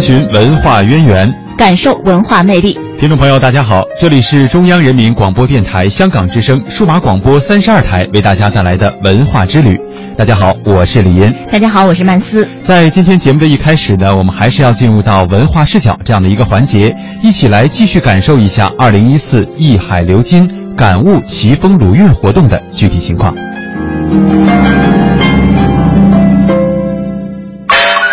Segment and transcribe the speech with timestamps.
[0.00, 2.72] 探寻文化渊源，感受文化魅力。
[2.98, 9.78] 听众朋友，大家好，这里是中央人民广播电台香港之声数码广播三十二台为大家带来的文化之旅。
[10.16, 11.30] 大家好，我是李嫣。
[11.52, 12.48] 大家好，我是曼斯。
[12.64, 23.34] 在今天节目的一开始呢，我们还是要进入到文化视角这样的一个环节，一起来继续感受一下二零一四艺海流金感悟奇峰鲁韵活动的具体情况。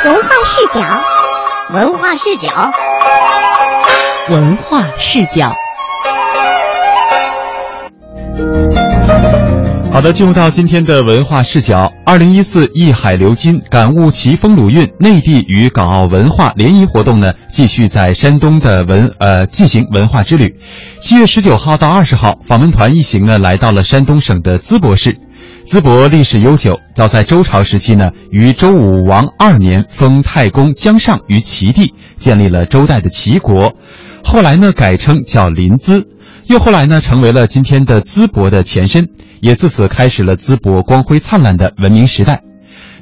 [0.03, 1.06] 文化视角。
[1.77, 2.49] 文化视角，
[4.31, 5.53] 文化视角。
[9.91, 11.93] 好的，进入到今天的文化视角。
[12.03, 20.59] 二零一四艺海流金感悟奇峰鲁韵内地与港澳文化联谊活动呢，继续在山东的文呃进行文化之旅。
[20.99, 25.15] 七月十九号到二十号，访问团一行呢来到了山东省的淄博市。
[25.69, 33.73] 淄博历史悠久，早在周朝时期呢，于周武王二年封太公姜尚于齐地，建立了周代的齐国。
[34.23, 36.05] 后来呢，改称叫临淄，
[36.45, 39.09] 又后来呢，成为了今天的淄博的前身，
[39.41, 42.43] 也自此开始了淄博光辉灿烂的文明时代。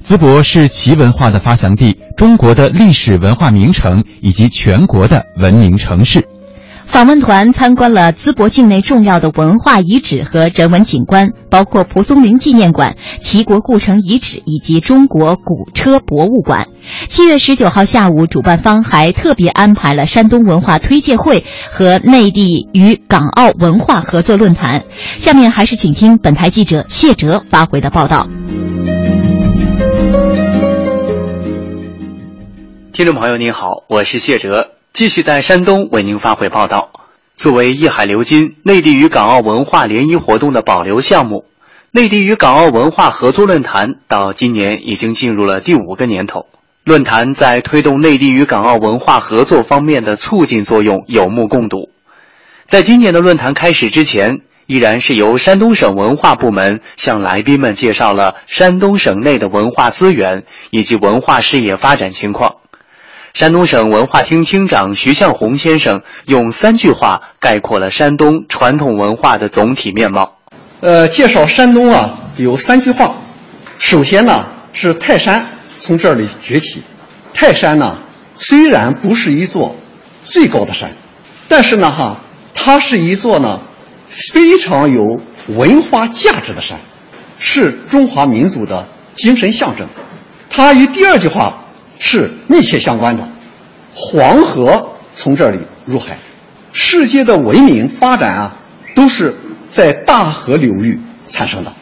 [0.03, 6.27] 淄博是齐文化的发祥地，中国的历史文化名城，以及全国的文明城市。
[6.87, 16.69] 访问团参观了淄博境内重要的文化遗址和人文景观，包括蒲松龄纪念馆、齐国故城遗址以及中国古车博物馆。
[17.07, 24.85] 七月十九号下午，主办方还特别安排了山东文化推介会和内地与港澳文化合作论坛。
[25.17, 28.27] 下面还是请听本台记者谢哲发回的报道。
[32.93, 34.74] 听众朋友您好，我是谢哲。
[34.95, 36.89] 继续在山东为您发回报道。
[37.35, 41.43] 作为“一海流金”内地与港澳文化联谊活动的保留项目，
[41.91, 46.45] 内地与港澳文化合作论坛到今年已经进入了第五个年头。
[46.85, 51.89] 论坛在推动内地与港澳文化合作方面的促进作用有目共睹。
[52.65, 62.55] 在今年的论坛开始之前，依然是由山东省文化部门向来宾们介绍了山东省内的文化资源以及文化事业发展情况。
[63.35, 70.37] 山东省文化厅厅长徐向红先生用三句话概括了山东传统文化的总体面貌。
[70.79, 73.13] 呃，介绍山东啊，有三句话。
[73.77, 75.45] 首先呢，是泰山
[75.77, 76.81] 从这里崛起。
[77.33, 77.97] 泰山呢，
[78.37, 79.75] 虽然不是一座
[80.23, 80.91] 最高的山，
[81.49, 82.15] 但是呢，哈，
[82.53, 83.59] 它是一座呢
[84.07, 85.19] 非常有
[85.49, 86.79] 文化价值的山，
[87.37, 89.85] 是中华民族的精神象征。
[90.49, 91.57] 它与第二句话。
[91.99, 93.27] 是密切相关的。
[93.93, 96.17] 黄河从这里入海，
[96.73, 98.57] 世界的文明发展啊，
[98.93, 99.35] 都是
[99.71, 101.73] 在大河流域产生的。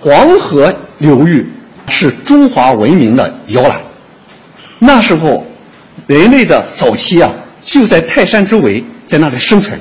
[0.00, 1.50] 黄河流域
[1.88, 3.80] 是中华文明的摇篮。
[4.78, 5.46] 那时候，
[6.06, 7.32] 人类的早期啊，
[7.62, 9.80] 就在泰山周围，在那里生存。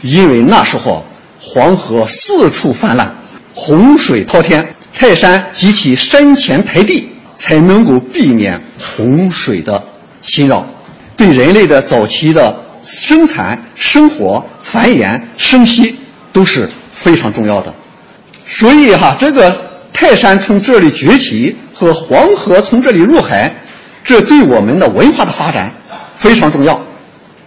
[0.00, 1.04] 因为那时候
[1.38, 3.14] 黄河四处泛滥，
[3.52, 7.09] 洪水滔天，泰山及其山前台地。
[7.40, 9.82] 才能够避免洪水的
[10.20, 10.66] 侵扰，
[11.16, 15.96] 对人类的早期的生产、生活、繁衍、生息
[16.34, 17.74] 都是非常重要的。
[18.44, 19.50] 所以哈，这个
[19.90, 23.50] 泰山从这里崛起和黄河从这里入海，
[24.04, 25.72] 这对我们的文化的发展
[26.14, 26.78] 非常重要。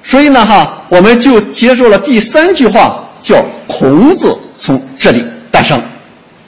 [0.02, 5.80] 所以呢哈，我们就接受了第三句话，叫孔子从这里诞生，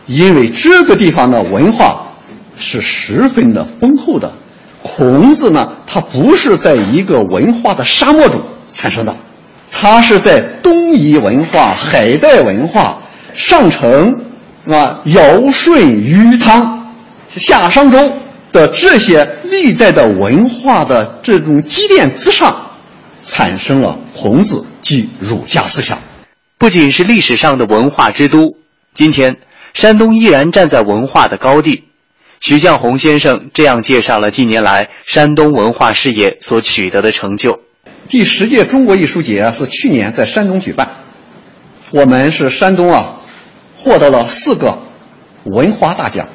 [0.08, 2.02] 因为这个地方的文化。
[2.58, 4.32] 是十分的丰厚的。
[4.82, 8.42] 孔子呢，他不是在一个文化的沙漠中
[8.72, 9.18] 产生的，
[9.72, 13.00] 他是在东夷文化、海带文化、
[13.34, 14.24] 上承
[14.68, 16.94] 啊、尧舜禹汤、
[17.30, 18.12] 夏商周
[18.52, 22.56] 的这些历代的文化的这种积淀之上，
[23.24, 25.98] 产生了孔子及儒家思想。
[26.60, 28.56] 不仅是历史上的文化之都，
[28.94, 29.36] 今天
[29.74, 31.84] 山东依然站在文化的高地。
[32.48, 37.60] 徐向红先生这样介绍了近年来山东文化事业所取得的成就：
[38.08, 40.88] 第十届中国艺术节是去年在山东举办，
[41.90, 43.16] 我们是山东啊，
[43.76, 44.78] 获得了四个
[45.46, 46.30] 文化大奖。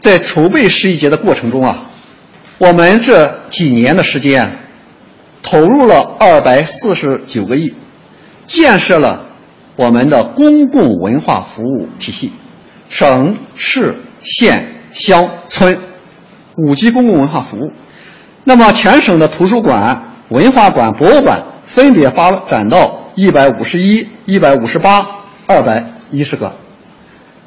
[0.00, 1.84] 在筹备十一节的过程中啊，
[2.58, 4.54] 我们这几年的时间，
[5.42, 7.72] 投入了二百四十九个亿，
[8.44, 9.24] 建设了
[9.76, 12.32] 我们的公共文化服务体系，
[12.90, 15.80] 省市县乡村
[16.56, 17.72] 五级公共文化服务。
[18.44, 20.04] 那么全省的图书馆。
[20.28, 25.06] 文化馆、博物馆分别发展到一百五十一、一百五十八、
[25.46, 26.54] 二百一十个。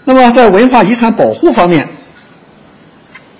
[0.04, 1.88] 那么在文化遗产保护方面，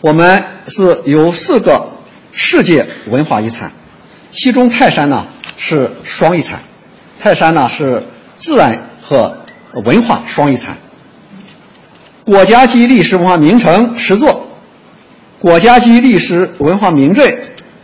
[0.02, 1.88] 我们是有四个
[2.32, 3.72] 世界文化遗产，
[4.30, 5.26] 其中泰山呢
[5.58, 6.60] 是双遗产，
[7.20, 8.04] 泰山呢是
[8.36, 9.40] 自然和
[9.86, 10.78] 文化双遗产。
[12.24, 14.48] 国家级历史文化名城十座，
[15.40, 17.40] 国家级历史文化名镇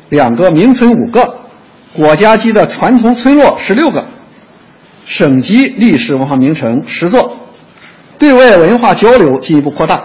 [0.09, 1.39] 两个，名村五个。
[1.93, 4.05] 国家级的传统村落十六个，
[5.05, 7.47] 省级历史文化名城十座，
[8.19, 10.03] 对外文化交流进一步扩大。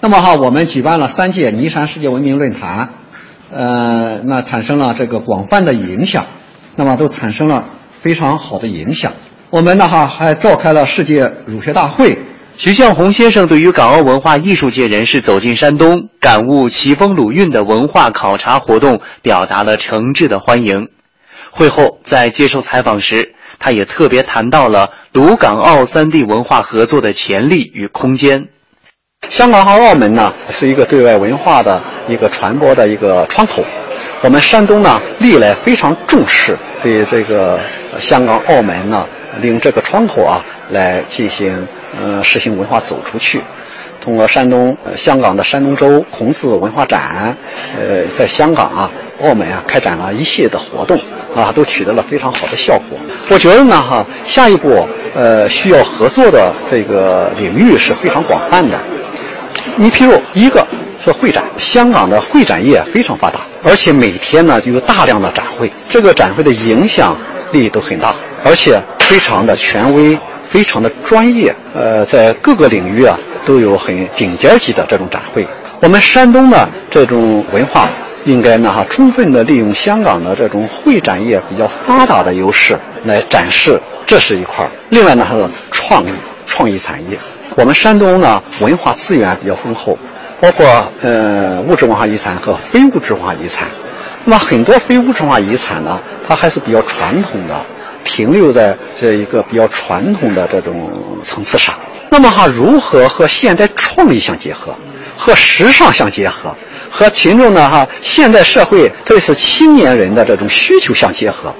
[0.00, 2.88] 那么哈，我们举办了三届尼山世界文明论坛，
[3.52, 6.26] 呃，那产生了这个广泛的影响，
[6.74, 7.66] 那么都产生了
[8.00, 9.12] 非常好的影响。
[9.50, 12.18] 我们呢哈还召开了世界儒学大会。
[12.56, 20.88] 徐向红先生对于港澳文化艺术界人士走进山东，感悟奇峰鲁韵的文化考察活动，表达了诚挚的欢迎。
[21.50, 28.48] 会后，在接受采访时，他也特别谈到了鲁港澳三地文化合作的潜力与空间。
[29.28, 33.62] 香港和澳门呢，是一个对外文化的一个传播的一个窗口。
[34.22, 37.60] 我们山东呢，历来非常重视对这个
[37.98, 39.06] 香港、澳门呢，
[39.42, 41.66] 利用这个窗口啊，来进行
[42.02, 43.40] 呃实行文化走出去。
[44.00, 47.36] 通过山东、香港的山东周孔子文化展，
[47.76, 48.90] 呃，在香港啊、
[49.22, 50.98] 澳门啊，开展了一系列的活动。
[51.34, 52.98] 啊，都取得了非常好的效果。
[53.28, 58.78] 我觉得呢，哈，下一步呃需要合作的这个领域是非常广泛的。
[59.76, 60.66] 你譬如一个
[61.04, 67.14] 是会展，香港的会展业非常发达，而且每天呢就有大量的展会，这个展会的影响
[67.52, 71.54] 力都很大，而且非常的权威，非常的专业。
[71.74, 75.46] 呃，在各个领域啊都有很顶尖级的这种展会。
[75.80, 77.88] 我们山东的这种文化。
[78.24, 84.68] 应该呢哈，充分的利用香港的这种会展业比较发达的优势来展示，这是一块。
[84.88, 86.08] 另外呢，还有创意
[86.44, 87.16] 创意产业。
[87.54, 89.96] 我们山东呢，文化资源比较丰厚，
[90.40, 90.66] 包括
[91.02, 93.68] 呃物质文化遗产和非物质文化遗产。
[94.24, 95.96] 那么很多非物质文化遗产呢，
[96.26, 97.54] 它还是比较传统的，
[98.06, 100.90] 停留在这一个比较传统的这种
[101.22, 101.74] 层次上。
[102.08, 104.74] 那么哈，如何和现代创意相结合，
[105.18, 106.56] 和时尚相结合？
[106.88, 111.54] 和群众呢哈，现代社会特别是青年人的这种需求相结合，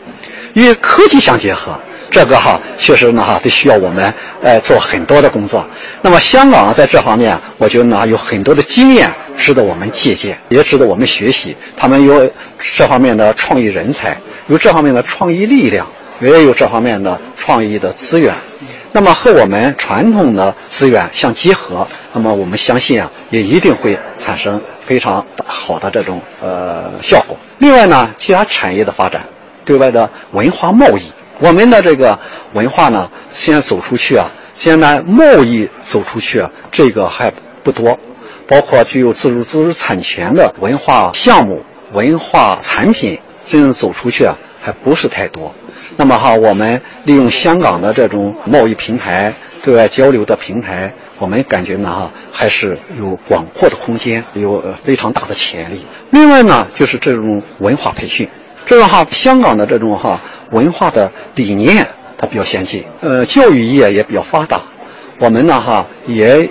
[0.54, 1.78] 与科技相结合，
[2.10, 5.66] 这个哈确实呢哈得需要我们呃做很多的工作。
[6.00, 11.54] 那么香港在这方面，我觉得呢有很多的经验值得我们借鉴，也值得我们学习。
[11.76, 12.30] 他们有
[12.76, 14.16] 这方面的创意人才，
[14.46, 15.86] 有这方面的创意力量，
[16.20, 18.34] 也有这方面的创意的资源。
[18.92, 27.36] 那么和我们传统的资源相结合，那么我们相信啊，也一定会产生非常好的这种呃效果。
[27.58, 29.20] 另外呢，其他产业的发展，
[29.66, 32.18] 对外的文化贸易，我们的这个
[32.54, 37.30] 文化呢，先走出去啊，现在贸易走出去啊，这个还
[37.62, 37.98] 不多，
[38.48, 45.54] 包括具有自主知识产权的文化项目、文化产品，真正走出去啊，还不是太多。
[45.96, 55.84] 那么哈，我们利用香港的这种贸易平台、对外交流的平台，我们感觉呢哈，还是有广阔的空间，有非常大的潜力。
[56.10, 58.28] 另外呢，就是这种文化培训，
[58.66, 61.86] 这个哈，香港的这种哈文化的理念
[62.18, 64.60] 它比较先进，呃，教育业也比较发达，
[65.18, 66.48] 我们呢哈也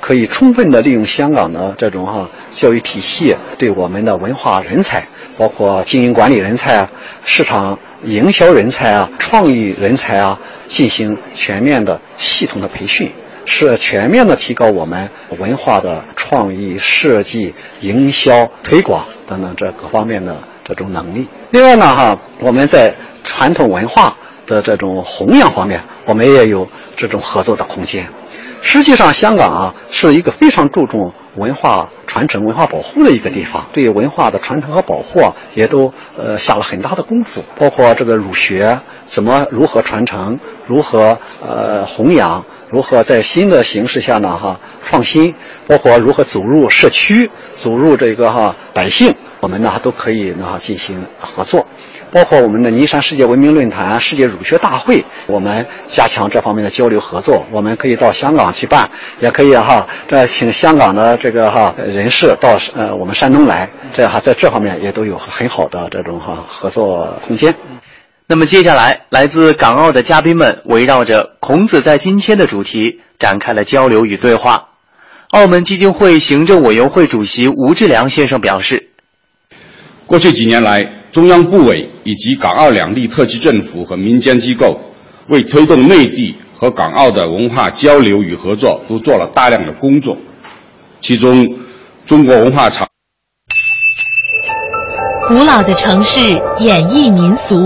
[0.00, 6.90] 可以充分的利用香港的这种哈教育体系，对我们的文化人才，包括经营管理人才啊、
[7.24, 7.78] 市场。
[8.04, 13.12] 营销人才啊，创意人才啊，进行全面的、系统的培训，
[13.44, 21.28] 是全面的提高我们文化的创意设计、营销推广等等这各方面的这种能力。
[21.50, 22.92] 另外呢，哈，我们在
[23.22, 24.16] 传统文化
[24.48, 26.66] 的这种弘扬方面，我们也有
[26.96, 28.04] 这种合作的空间。
[28.64, 37.44] 实际上，香港啊是一个非常注重文化传承、文化保护的一个地方，对文化的传承和保护啊，也都呃下了很大的功夫。
[37.58, 45.34] 包括这个儒学怎么如何传承、如何呃弘扬、如何在新的形势下呢哈创新，
[45.66, 51.66] 包括如何走入社区、走入这个哈百姓，我们呢都可以呢进行合作。
[52.12, 57.46] 包括我们的尼山世界文明论坛、世界儒学大会，我们加强这方面的交流合作。
[57.50, 67.54] 我们可以到香港去办，也可以哈，这请香港的这个哈人士到呃我们山东来，这样哈在这方面也都有很好的这种哈合作空间。
[68.26, 74.68] 那么接下来，来自港澳的嘉宾们围绕着孔子在今天的主题展开了交流与对话。
[75.30, 78.90] 澳门基金会行政委员会主席吴志良先生表示：
[80.12, 84.78] 过去几年来，中央部委以及港澳两地特区政府和民间机构，
[85.28, 90.18] 为推动内地和港澳的文化交流与合作，都做了大量的工作。
[91.00, 91.48] 其中，
[92.04, 92.86] 中国文化场
[95.28, 96.20] 古老的城市
[96.58, 97.56] 演绎民俗，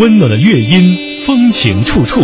[0.00, 2.20] 温暖的乐音，风情处处。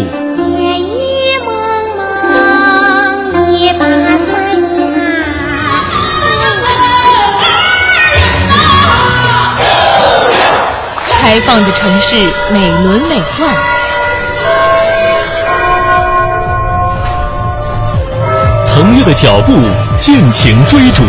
[11.20, 12.16] 开放的城市，
[12.52, 13.44] 美轮美奂。
[18.66, 19.52] 腾跃的脚步，
[20.00, 21.04] 尽情追逐。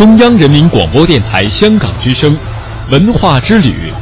[0.00, 2.34] 中央人民广播电台香港之声，
[2.90, 3.92] 文化之旅，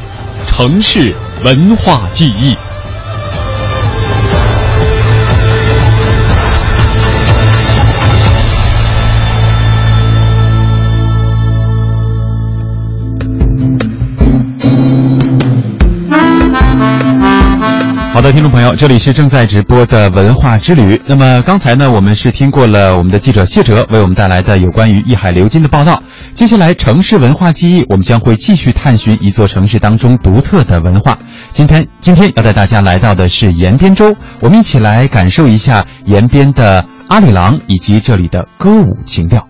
[0.47, 1.13] 城市
[1.43, 2.57] 文化记忆。
[18.19, 21.01] 好的，听众朋友，这里是正在直播的文化之旅。
[21.07, 26.03] 那么刚才呢，我们是听过了我们的记者谢哲为我们带来的有关于一海流金的报道。
[26.35, 31.17] 接下来，城市文化记忆，我们将会继续探寻一座城市当中独特的文化。
[31.53, 39.47] 今天，今天要带大家来到的是延边州，我们一起来感受一下延边的阿里郎以及这里的歌舞情调。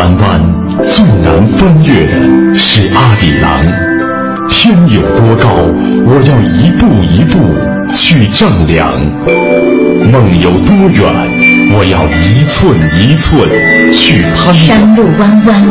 [0.00, 0.40] 弯弯
[0.88, 3.62] 最难翻越的是阿里郎，
[4.48, 5.50] 天有多高，
[6.06, 7.54] 我要一步一步
[7.92, 8.94] 去丈量；
[10.10, 11.04] 梦有多远，
[11.76, 13.46] 我要一寸一寸
[13.92, 14.54] 去攀。
[14.54, 15.62] 山路弯弯，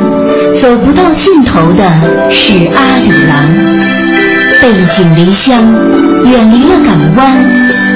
[0.53, 1.83] 走不到尽头的
[2.29, 3.47] 是阿里郎。
[4.61, 5.59] 背井离乡，
[6.23, 7.43] 远离了港湾，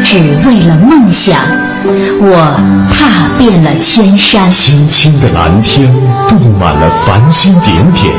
[0.03, 1.37] 只为了梦想。
[1.85, 5.93] 我踏遍了千山，青青的蓝天
[6.29, 8.13] 布满了繁星点点。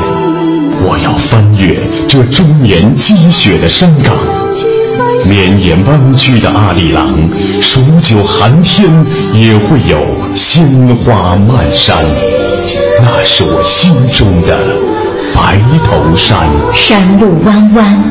[0.87, 4.13] 我要翻越这终年积雪的山岗，
[5.27, 7.17] 绵延弯曲的阿里郎，
[7.59, 8.87] 数九寒天
[9.33, 9.97] 也会有
[10.35, 10.63] 鲜
[10.97, 11.97] 花漫山。
[13.01, 14.59] 那是我心中的
[15.33, 16.47] 白头山。
[16.71, 18.03] 山路弯弯，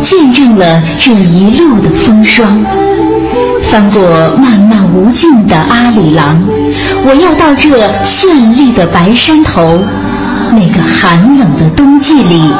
[0.00, 2.62] 见证了这一路的风霜。
[3.62, 4.02] 翻过
[4.36, 6.42] 漫漫无尽的阿里郎，
[7.04, 7.68] 我要到这
[8.02, 9.78] 绚丽的白山头，
[10.52, 12.50] 那个寒冷的冬季里，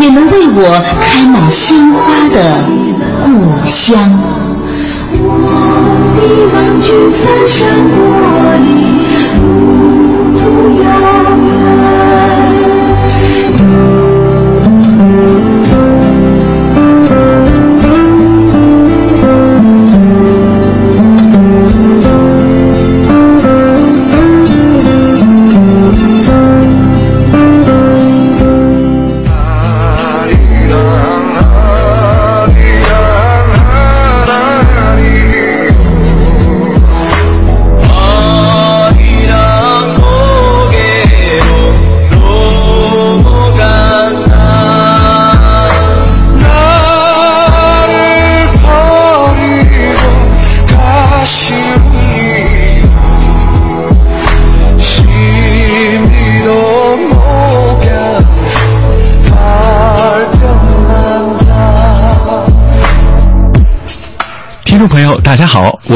[0.00, 2.64] 也能为我开满鲜花的
[3.24, 4.12] 故乡。
[5.12, 5.22] 我
[6.16, 6.20] 的
[6.52, 7.56] 望君翻山
[7.94, 7.96] 过
[8.64, 8.68] 岭，
[9.40, 9.44] 路
[10.38, 10.42] 途
[10.82, 10.84] 遥
[11.36, 11.85] 远。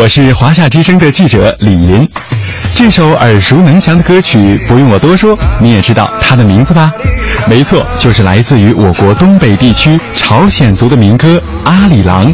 [0.01, 2.09] 我是华夏之声的记者李林。
[2.75, 6.91] 这首耳熟能详的歌曲，不用我多说，你也知道它的名字吧？
[7.47, 12.33] 没错，就是来自于我国东北地区朝鲜族的民歌《阿里郎》。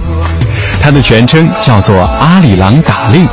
[0.81, 3.27] 它的全称叫做《阿里郎打令》，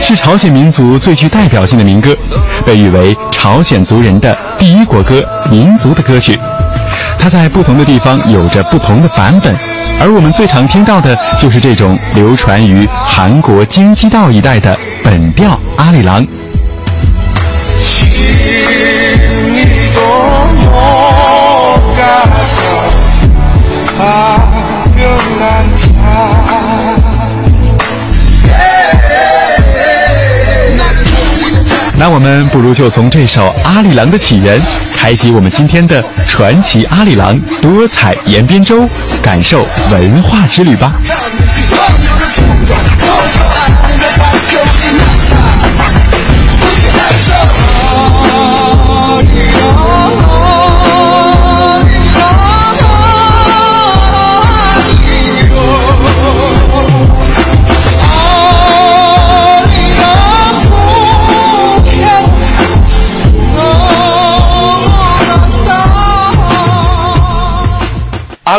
[0.00, 2.16] 是朝鲜民族最具代表性的民歌，
[2.64, 5.20] 被誉为朝鲜族人的第一国歌，
[5.50, 6.38] 民族的歌曲。
[7.18, 9.52] 它在不同的地方有着不同的版本，
[10.02, 16.26] 而我们最常听到的就是这种流传于韩国京畿道一带的本调阿里郎。
[31.98, 34.58] 那我们不如就从这首《阿里郎》的起源，
[34.96, 38.88] 开启我们今天的传奇阿里郎多彩延边州，
[39.22, 40.94] 感受文化之旅吧。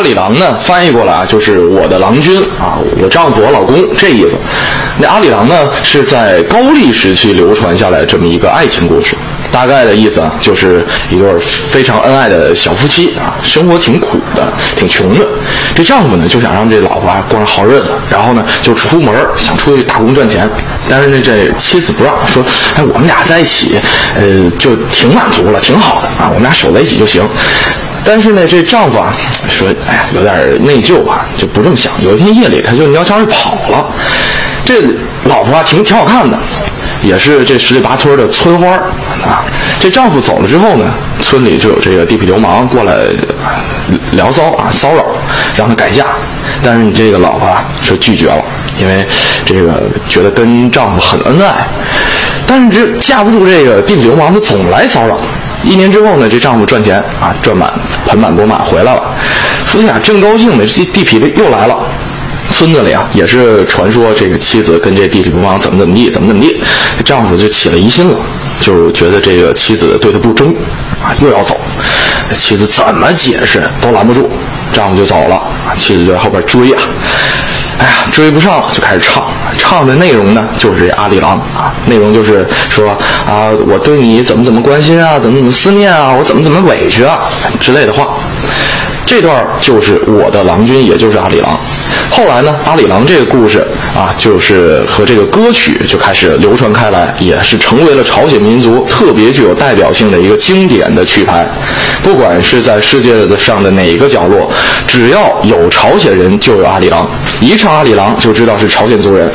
[0.02, 4.34] 阿里郎呢，翻译过来啊，就是我的郎君啊，我丈夫，我老公这意思。
[4.98, 5.54] 那阿里郎呢，
[5.84, 9.14] 是在高丽时期流传下来这么一个爱情故事。
[9.52, 15.24] 大概的意思啊，就是一对非常恩爱的小夫妻啊，生活挺苦的，挺穷的。
[15.72, 20.50] 这丈夫呢，就想让这老婆啊过上好日子，然后呢，就出门想出去打工赚钱。
[20.88, 22.42] 但是呢，这妻子不让，说，
[22.74, 23.78] 哎，我们俩在一起，
[24.16, 27.22] 呃，就挺满足了，挺好的啊，我们俩守在一起就行。
[28.04, 29.14] 但是呢，这丈夫啊
[29.48, 31.92] 说：“哎呀，有点内疚啊，就不这么想。
[32.02, 33.86] 有一天夜里，他就鸟悄就跑了。
[34.64, 34.82] 这
[35.24, 36.36] 老婆啊，挺挺好看的，
[37.02, 38.68] 也是这十里八村的村花
[39.24, 39.44] 啊。
[39.78, 40.84] 这丈夫走了之后呢，
[41.20, 42.94] 村里就有这个地痞流氓过来
[44.12, 45.04] 聊骚啊，骚扰，
[45.56, 46.06] 让他改嫁。
[46.64, 48.44] 但是你这个老婆啊，是拒绝了，
[48.78, 49.06] 因为
[49.44, 51.54] 这个觉得跟丈夫很恩爱。
[52.46, 55.16] 但是这架不住这个地痞流氓，他总来骚扰。”
[55.64, 57.72] 一年之后呢，这丈夫赚钱啊，赚满
[58.06, 59.02] 盆满钵满回来了，
[59.66, 61.76] 夫妻俩正高兴呢，这地痞又来了。
[62.50, 66.60] 村子里啊，也是传说这个妻子跟这地痞流氓怎么怎么地，怎么怎么地，
[67.04, 68.16] 丈夫就起了疑心了，
[68.60, 70.54] 就觉得这个妻子对他不忠
[71.02, 71.58] 啊，又要走。
[72.36, 74.28] 妻子怎么解释都拦不住，
[74.72, 75.42] 丈夫就走了，
[75.76, 76.82] 妻子就在后边追啊。
[77.78, 79.24] 哎呀，追不上，就开始唱。
[79.58, 82.90] 唱的内容呢，就是阿里郎啊，内容就是说
[83.26, 87.20] 啊，我对你怎么怎么关心啊，怎么怎么思念啊，我怎么怎么委屈啊
[87.60, 88.08] 之类的话。
[89.04, 91.58] 这段就是我的郎君，也就是阿里郎。
[92.08, 101.46] 后来呢，阿里郎这个故事啊，就是和这个歌曲就开始流传开来，也是成为了朝鲜民族特别具有代表性的一个经典的曲牌。
[102.02, 104.50] 不管是在世界的上的哪个角落，
[104.86, 107.06] 只要有朝鲜人，就有阿里郎。
[107.40, 109.30] 一唱阿里郎，就知道是朝鲜族人。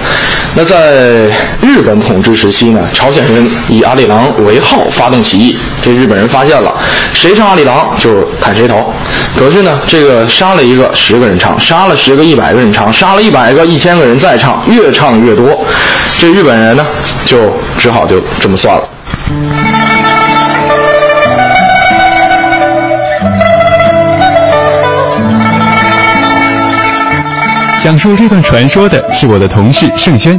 [0.55, 1.29] 那在
[1.61, 6.73] 日本统治时期呢，朝鲜人以阿里郎为号发动起义，这日本人发现了，
[7.13, 8.91] 谁唱阿里郎就砍谁头。
[9.37, 15.63] 可是呢，这个杀了一个十个人唱，杀了十个一百个人唱，杀了一百个一千个人再唱，越唱越多，
[16.17, 16.85] 这日本人呢
[17.25, 17.37] 就
[17.77, 18.89] 只好就这么算了。
[27.83, 30.37] 讲述这段传说的是我的同事盛轩。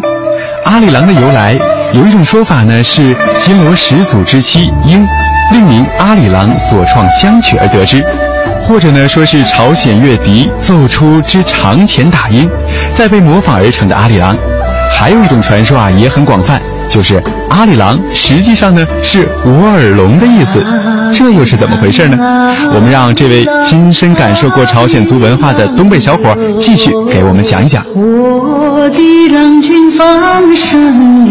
[0.64, 1.57] 阿里郎的由来，
[1.92, 5.07] 有一种说法呢是新罗始祖之妻英，
[5.53, 8.05] 另名阿里郎所创香曲而得知。
[8.61, 12.48] 或者呢，说是朝鲜乐笛奏出之长前打音，
[12.92, 14.37] 再被模仿而成的阿里郎。
[14.90, 20.61] 还有一种传说啊，也很广泛，就是阿里郎实际上呢是我耳聋的意思，
[21.14, 22.16] 这又是怎么回事呢？
[22.74, 27.85] 我们让这位亲身感受过朝鲜族文化的东北小伙继续给我们讲一讲。
[27.94, 31.27] 我的郎君放声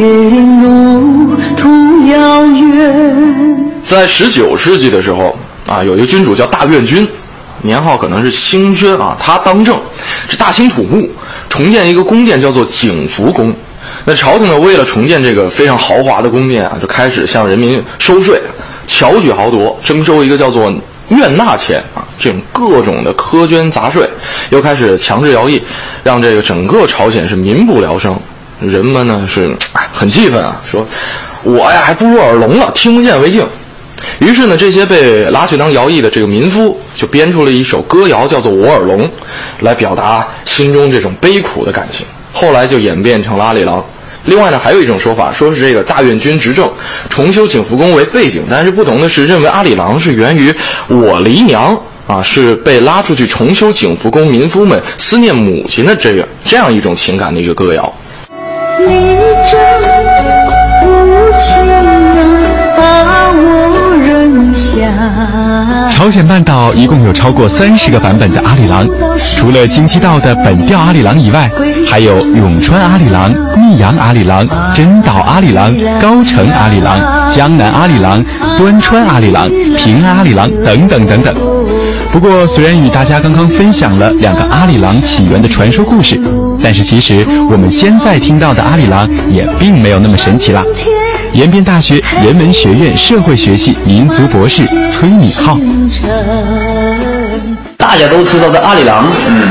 [0.61, 1.67] 路途
[2.07, 3.73] 遥远。
[3.85, 7.07] 在十九世纪的时候啊，有一个君主叫大院君。
[7.63, 9.75] 年号可能是兴宣啊，他当政，
[10.29, 11.09] 这大兴土木，
[11.49, 13.51] 重建一个宫殿叫做景福宫。
[14.09, 18.41] 那朝廷呢，为了重建这个非常豪华的宫殿啊，就开始向人民收税，
[18.87, 20.73] 巧取豪夺，征收一个叫做
[21.09, 24.09] 院纳钱啊，这种各种的苛捐杂税，
[24.49, 25.61] 又开始强制徭役，
[26.05, 28.17] 让这个整个朝鲜是民不聊生，
[28.61, 29.53] 人们呢是
[29.91, 30.87] 很气愤啊，说
[31.43, 33.45] 我呀还不如耳聋了，听不见为敬。
[34.19, 39.05] 于是呢，这些被拉去当徭役的这个民夫就编出了一首歌谣，叫做《我耳聋》，
[39.59, 42.05] 来表达心中这种悲苦的感情。
[42.31, 43.83] 后来就演变成了阿里郎。
[44.27, 46.69] 另外呢，还有一种说法，说是这个大院君执政，
[47.09, 50.53] 重修景福宫为背景，但是不同的是，认为阿里郎是源于
[50.87, 51.75] 我离娘
[52.07, 57.93] 啊，是被拉出去重修景福宫民夫们思念母亲的这个这样一种情感的一个歌谣。
[58.85, 59.17] 你
[59.49, 59.59] 真
[60.83, 61.55] 无情
[62.77, 63.66] 啊，把我。
[65.91, 68.87] 朝鲜半岛一共有超过三十个版本的阿里郎，
[69.35, 71.49] 除了京畿道的本调阿里郎以外，
[71.87, 78.23] 还有永川阿里郎、密阳阿里郎、真岛阿里郎、高城阿里郎、江南阿里郎、
[78.57, 81.35] 端川阿里郎、平安阿里郎等等等等。
[82.11, 86.19] 不过，虽然与大家刚刚分享了两个阿里郎起源的传说故事，
[86.63, 90.63] 但是其实我们现在听到的阿里郎也并没有那么神奇啦。
[91.33, 95.57] 延边大学人文学院社会学系民俗博士崔敏浩，
[97.77, 99.43] 大家都知道的阿里郎，嗯，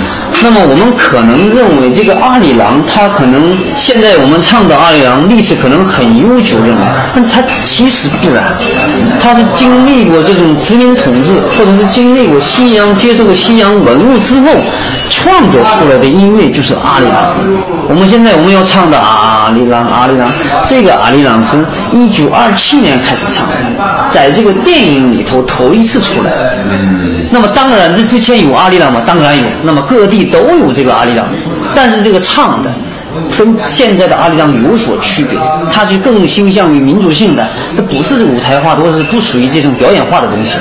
[0.42, 6.82] 那么我们可能认为这个阿里郎，他可能现在我们唱的阿里郎历史可能很悠久，认为，
[7.14, 8.44] 但他其实不然，
[9.22, 14.48] 他是经历过这种殖民统治，或者是经历过西洋接受过西洋文物之后。
[15.08, 17.32] 创作出来的音乐就是阿里郎。
[17.88, 20.28] 我们现在我们要唱的阿里郎，阿里郎，
[20.66, 21.56] 这个阿里郎是
[21.92, 23.46] 一九二七年开始唱，
[24.10, 26.32] 在这个电影里头头一次出来。
[27.30, 29.00] 那么当然，这之前有阿里郎吗？
[29.06, 29.44] 当然有。
[29.62, 31.26] 那么各地都有这个阿里郎，
[31.74, 32.70] 但是这个唱的。
[33.36, 35.38] 跟现在的阿里郎有所区别，
[35.72, 40.56] 它就更倾向于民族性的，它不是舞台化，或者是不属于这种表演化的东西。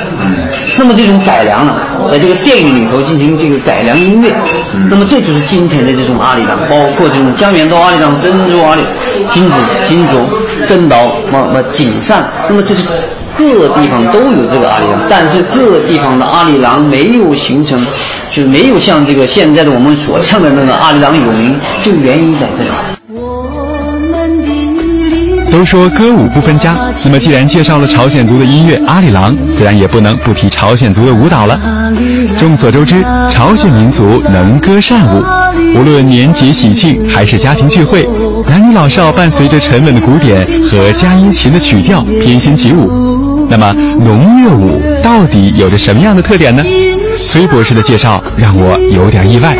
[0.78, 1.74] 那么这种改良呢，
[2.08, 4.34] 在这个电影里头进行这个改良音乐，
[4.88, 8.82] 那么这就是今天的这种阿里郎，包括这种江原道阿里郎、珍珠阿里、
[9.30, 10.16] 金竹、金竹、
[10.66, 12.82] 真岛、么么锦善，那么这是
[13.36, 17.84] 各地方都有这个阿里郎，但是各地方的阿里郎没有形成。
[18.28, 22.95] 就没有像这个现在的我们所唱的那个阿里郎有名，就原因在这里。
[25.56, 31.58] 都说歌舞不分家，那么既然介绍了朝鲜族的音乐阿里郎，自然也不能不提朝鲜族的舞蹈了。
[32.38, 35.24] 众所周知，朝鲜民族能歌善舞，
[35.74, 38.06] 无论年节喜庆还是家庭聚会，
[38.46, 43.48] 男女老少伴随着沉稳的鼓点和佳音琴的曲调翩跹起舞。
[43.48, 46.62] 那么农乐舞到底有着什么样的特点呢？
[47.16, 49.56] 崔博士的介绍让我有点意外。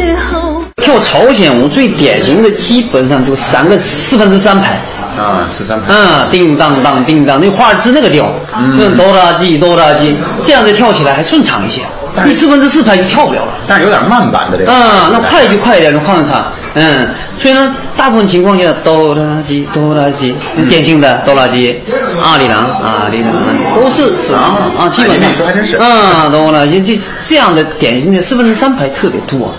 [0.76, 4.78] 跳朝鲜舞最典型的基本上就三个四分之三拍
[5.16, 5.92] 啊，十三拍。
[5.92, 11.82] 嗯，叮当当，叮当，那华尔兹那个调，嗯，哆啦基哆啦基，这样子跳起来还顺畅一些。
[12.24, 14.72] 你四分之四拍就跳不了了，但是有点慢版的这个。
[14.72, 16.46] 嗯，那快就快一点，就换唱。
[16.72, 20.34] 嗯，所以呢，大部分情况下哆啦基哆啦基，
[20.68, 21.78] 典型的哆啦基，
[22.22, 23.32] 阿里郎阿里郎
[23.74, 24.58] 都是是吧？
[24.78, 25.76] 啊，基本上还真是。
[25.78, 29.54] 嗯，哆啦基这这样的典型的四分之三拍特别多。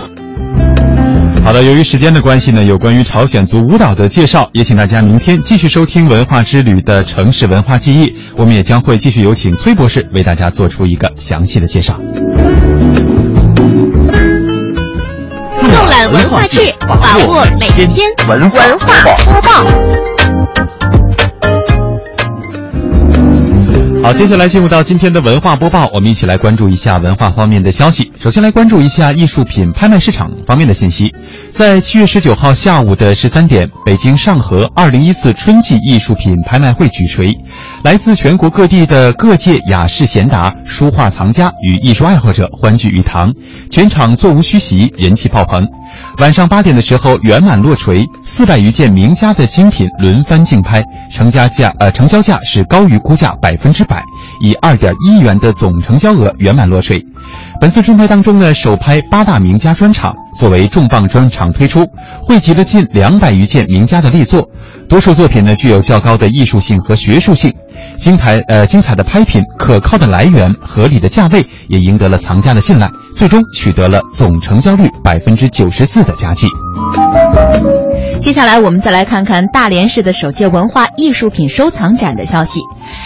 [1.48, 8.14] 好的，由于时间的关系呢，有关于朝鲜族舞蹈的介绍，也请大家明天继续收听文化之旅的城市文化记忆。
[8.36, 11.98] 我们也将会继续有请崔博士为大家做出一个详细的介绍。
[15.58, 18.60] 纵览文化志，把握每一天文化
[19.24, 19.97] 播报。
[24.04, 28.10] 好，接下来进入到今天的文化播报，我们一起来关注一下文化方面的消息。
[28.20, 31.14] 首先来关注一下艺术品拍卖市场方面的信息。
[31.50, 37.38] 在七月十九号下午的十三点，北京上合二零一四春季艺术品拍卖会举锤，
[37.84, 43.32] 来自全国各地的各界雅士贤达、书画藏家与艺术爱好者欢聚一堂，
[43.70, 45.66] 全场座无虚席，人气爆棚。
[46.18, 54.04] 晚上八点的时候圆满落锤，四百余件名家的精品轮番竞拍，成交价呃成交价是高于估价百分之百，
[54.42, 57.04] 以二点一亿元的总成交额圆满落锤。
[57.62, 61.86] 本次春拍当中呢，首拍八大名家专场作为重磅专场推出，
[62.22, 64.50] 汇集了近两百余件名家的力作，
[64.90, 67.54] 多数作品呢具有较高的艺术性和学术性，
[68.00, 72.90] 精彩呃精彩的拍品、可靠的来源、合理的价位，也赢得了藏家的信赖。
[73.16, 76.48] 最终取得了总成交率百分之九十四的佳绩。
[78.22, 82.60] 接下来，我们再来看看大连市的首届文化艺术品收藏展的消息。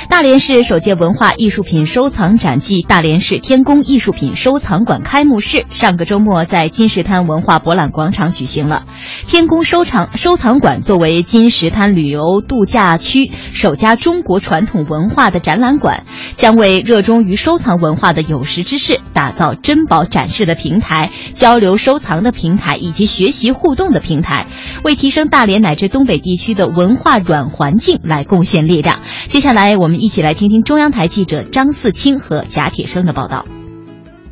[0.09, 8.85] 大连市首届文化艺术品收藏展暨大连市天宫艺术品收藏馆开幕式上个周末在金石滩文化博览广场举行了。
[9.27, 16.03] 天宫收藏收藏馆作为金石滩旅游度假区首家中国传统文化的展览馆，
[16.35, 24.47] 将为热衷于收藏文化的有识之士打造珍宝展示的平台、交流收藏的平台以及学习互动的平台，
[24.83, 28.99] 为提升大连乃至东北地区的文化软环境来贡献力量。
[29.27, 33.47] 接下来，我们一起来听听中央台记者张四清和贾铁生的报道。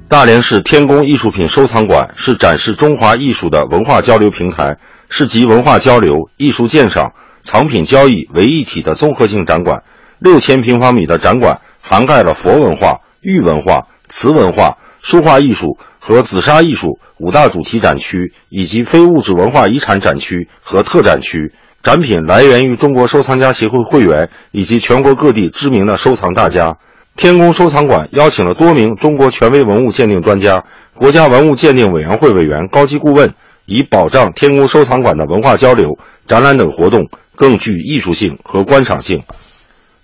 [0.07, 4.77] 大连市天宫艺术品收藏馆是展示中华艺术的文化交流平台，
[5.09, 9.81] 是集文化交流、艺术鉴赏、藏品交易为一体的综合性展馆。
[10.19, 21.55] 六千平方米的展馆涵盖了佛文化、玉文化、瓷文化、书画艺术和紫砂艺术五大主题展区，以及非物质文化遗产展区和特展区。
[21.81, 26.77] 展品来源于中国收藏家协会会员以及全国各地知名的收藏大家。
[27.15, 30.63] 天宫收藏馆邀请了多名中国权威文物鉴定专家、
[30.93, 33.33] 国家文物鉴定委员会委员、高级顾问，
[33.65, 39.21] 以保障天宫收藏馆的文化交流、展览等活动更具艺术性和观赏性。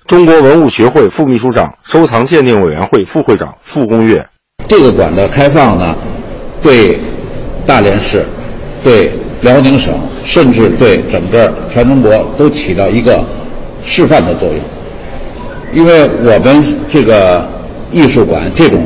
[0.08, 4.28] 中国文物学会副秘书长、收藏鉴定委员会副会长傅公岳：
[4.68, 5.96] 这个馆的开放呢，
[6.62, 7.00] 对
[7.66, 8.26] 大连市、
[8.84, 9.94] 对辽宁省，
[10.24, 13.24] 甚至对整个全中国都起到一个
[13.84, 14.58] 示范的作用。
[15.74, 17.46] 因为我们这个
[17.92, 18.80] 艺术馆这种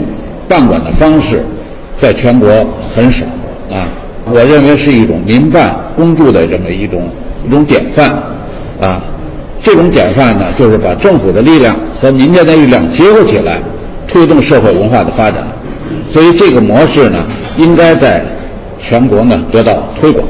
[0.48, 1.44] 办馆的方式，
[2.00, 2.50] 在全国
[2.96, 3.26] 很少
[3.70, 3.88] 啊，
[4.26, 7.08] 我认为是一种民办公助的这么一种
[7.46, 8.10] 一种典范
[8.82, 9.02] 啊。
[9.62, 13.62] 这种典范呢，就是把政府的力量和民间的力量结合起来，
[14.08, 15.44] 推动社会文化的发展。
[16.10, 17.24] 所以这个模式呢，
[17.58, 18.24] 应该在
[18.82, 20.26] 全国呢得到推广。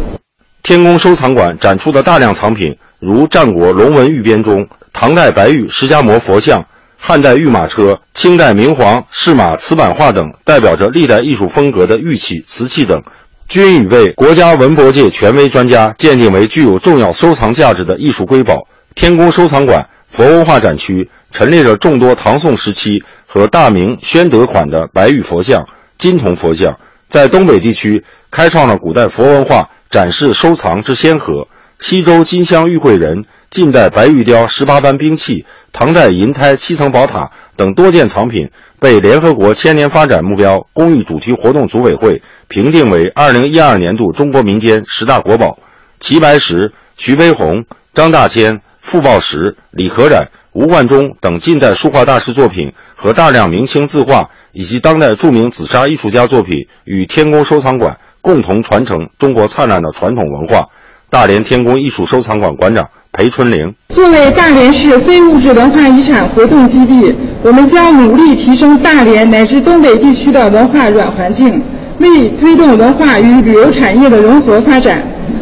[0.62, 4.68] 天宫收藏馆展出的大量藏品，如战国龙纹玉编钟。
[4.92, 6.66] 唐代白玉释迦摩佛像、
[6.98, 13.02] 汉代御马车、清代明皇饰马瓷版画等，代表着历代艺术风格的玉器、瓷器等，
[13.48, 18.68] 均已被国家文博界权威专家鉴定为具有重要收藏价值的艺术瑰宝。
[18.94, 25.66] 天宫收藏馆佛文化展区陈列着众多唐宋时期和大明宣德款的白玉佛像、
[25.98, 31.48] 金铜佛像，在东北地区开创了古代佛文化展示收藏之先河。
[31.80, 33.26] 西周金镶玉贵人。
[33.50, 45.58] 近代白玉雕十八般兵器、唐代银胎七层宝塔等多件藏品，被联合国千年发展目标公益主题活动组委会评定为二零一二年度中国民间十大国宝。
[46.00, 60.68] 齐白石、徐悲鸿、张大千、傅抱石、李可染、吴冠中等近代书画大师作品和大量明清字画以及当代著名紫砂艺术家作品，与天宫收藏馆共同传承中国灿烂的传统文化。
[61.10, 62.88] 大连天宫艺术收藏馆馆长。
[63.12, 71.60] 裴春玲作为大连市非物质文化遗产活动基地，我们将努力提升大连乃至东北地区的文化软环境，
[71.98, 75.02] 为推动文化与旅游产业的融合发展，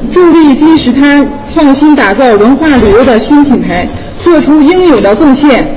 [0.10, 3.86] 助力金石滩创新打造文化旅游的新品牌，
[4.24, 5.68] 做出应有的贡献。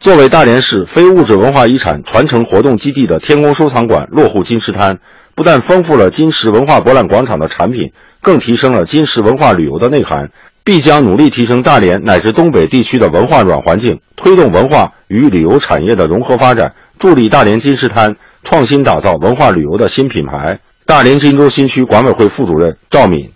[0.00, 4.98] 作为大连市非物质文化遗产传承活动基地的天宫收藏馆落户金石滩，
[5.34, 10.30] 不但丰富了金石文化博览广场的产品，更提升了金石文化旅游的内涵。
[10.66, 20.58] 必将努力提升大连乃至东北地区的文化软环境，推动文化与旅游产业的融合发展，助力大连金石滩创新打造文化旅游的新品牌。
[20.86, 23.28] 大连金州新区管委会副主任赵敏：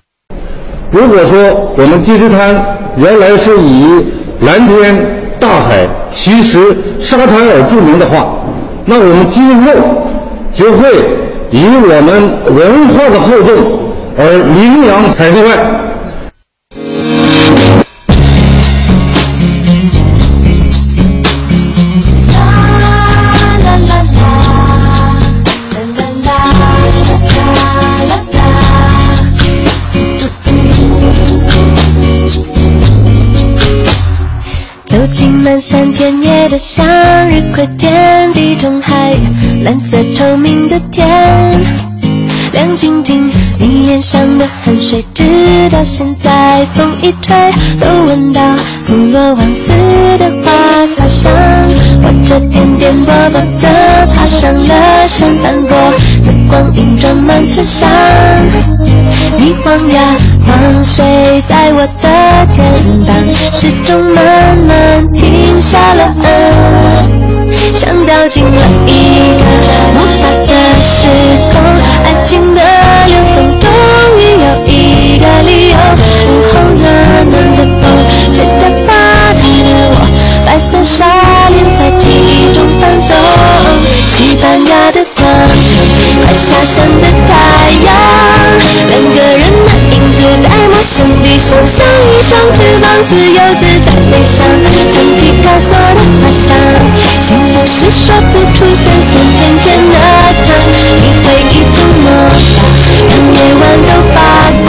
[0.90, 1.36] 如果说
[1.76, 2.54] 我们金石滩
[2.96, 4.06] 原来是以
[4.40, 8.42] 蓝天、大海、奇石、沙滩而著名的话，
[8.86, 9.70] 那我们今后
[10.50, 10.88] 就会
[11.50, 15.87] 以我们文化的厚重而名扬海内外。
[35.58, 36.86] 漫山遍野的向
[37.28, 39.12] 日葵天地中海，
[39.64, 41.04] 蓝色透明的天，
[42.58, 43.30] 亮晶晶。
[43.56, 45.24] 你脸上的汗水，直
[45.70, 47.36] 到现在风一吹
[47.80, 48.40] 都闻到。
[48.84, 49.70] 普罗旺斯
[50.18, 50.50] 的花
[50.96, 51.30] 草香，
[52.02, 55.76] 我这颠颠簸簸的爬上了山斑驳
[56.26, 57.88] 的光影，装满车厢。
[59.38, 62.64] 你晃呀晃，睡在我的肩
[63.06, 63.14] 膀，
[63.54, 66.14] 时钟慢慢停下了，
[67.74, 68.50] 像掉进了
[68.86, 69.42] 一个
[69.94, 71.08] 魔法的时
[71.52, 71.52] 空，
[72.04, 72.60] 爱情的
[73.06, 73.68] 流动终
[74.18, 75.76] 于有一个理由。
[76.28, 76.84] 午后暖
[77.30, 77.82] 暖的风，
[78.34, 78.88] 吹得发
[79.34, 79.96] 呆的我，
[80.46, 80.96] 白色纱
[81.50, 83.10] 帘在记忆中翻动，
[84.06, 85.04] 西班牙的
[86.28, 87.32] 那，下山的太
[87.86, 87.88] 阳，
[88.86, 94.44] 两个人的影子在陌生地上，像一双翅膀，自由自在飞翔，
[94.88, 96.44] 像皮卡索的画像。
[97.22, 99.94] 幸福是说不出酸酸甜甜的
[100.44, 100.46] 糖，
[101.00, 102.60] 你会一涂魔法，
[103.08, 104.16] 让夜晚都发
[104.66, 104.68] 光。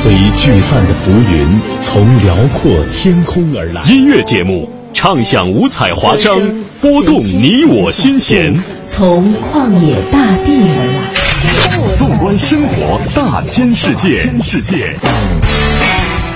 [0.00, 3.82] 随聚散的浮云，从辽阔天空而来。
[3.90, 6.40] 音乐节目唱响五彩华章，
[6.80, 8.40] 拨动你我心弦。
[8.86, 11.96] 从旷野大地而来。
[11.96, 14.12] 纵观生活大千世界。
[14.40, 14.96] 世界。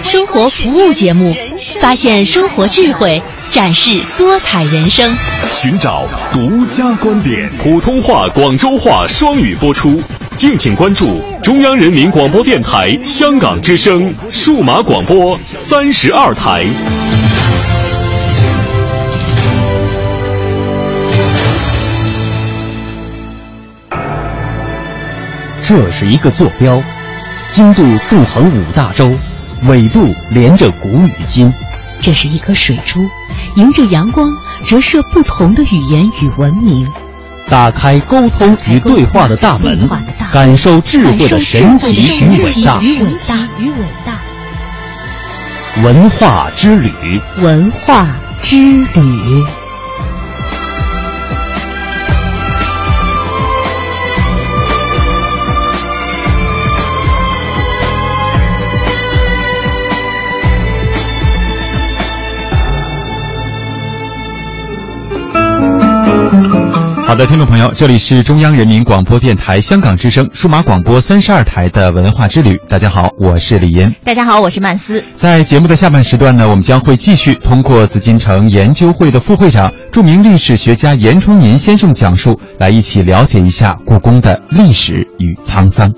[0.03, 1.33] 生活服务节目，
[1.81, 5.15] 发现生活智慧，展示多彩人生。
[5.51, 10.03] 寻找独家观点，普通话、广州话双语播出。
[10.39, 16.65] 敬请关注中央人民广播电台香港之声数码广播三十二台。
[25.61, 26.83] 这是一个坐标，
[27.51, 29.13] 经度纵横五大洲，
[29.69, 31.53] 纬度连着古与今。
[32.01, 33.09] 这是一颗水珠，
[33.57, 34.35] 迎着阳光
[34.67, 36.87] 折射不同的语言与文明。
[37.51, 39.89] 打开沟通与对话的大门，
[40.33, 42.81] 感受智慧的神奇与伟大。
[45.83, 48.07] 文化之旅，文化
[48.41, 48.57] 之
[48.95, 49.62] 旅。
[67.13, 72.59] 好的，听众朋友，这里是中央人民广播电台香港之声数码广播三十二台的文化之旅。
[72.71, 73.95] 大家好，我是李岩。
[74.03, 75.05] 大家好，我是曼斯。
[75.15, 85.93] 在节目的下半时段呢，我们将会继续通过紫禁城研究会的副会长、著名历史学家严崇年先生讲述，来一起了解一下故宫的历史与沧桑。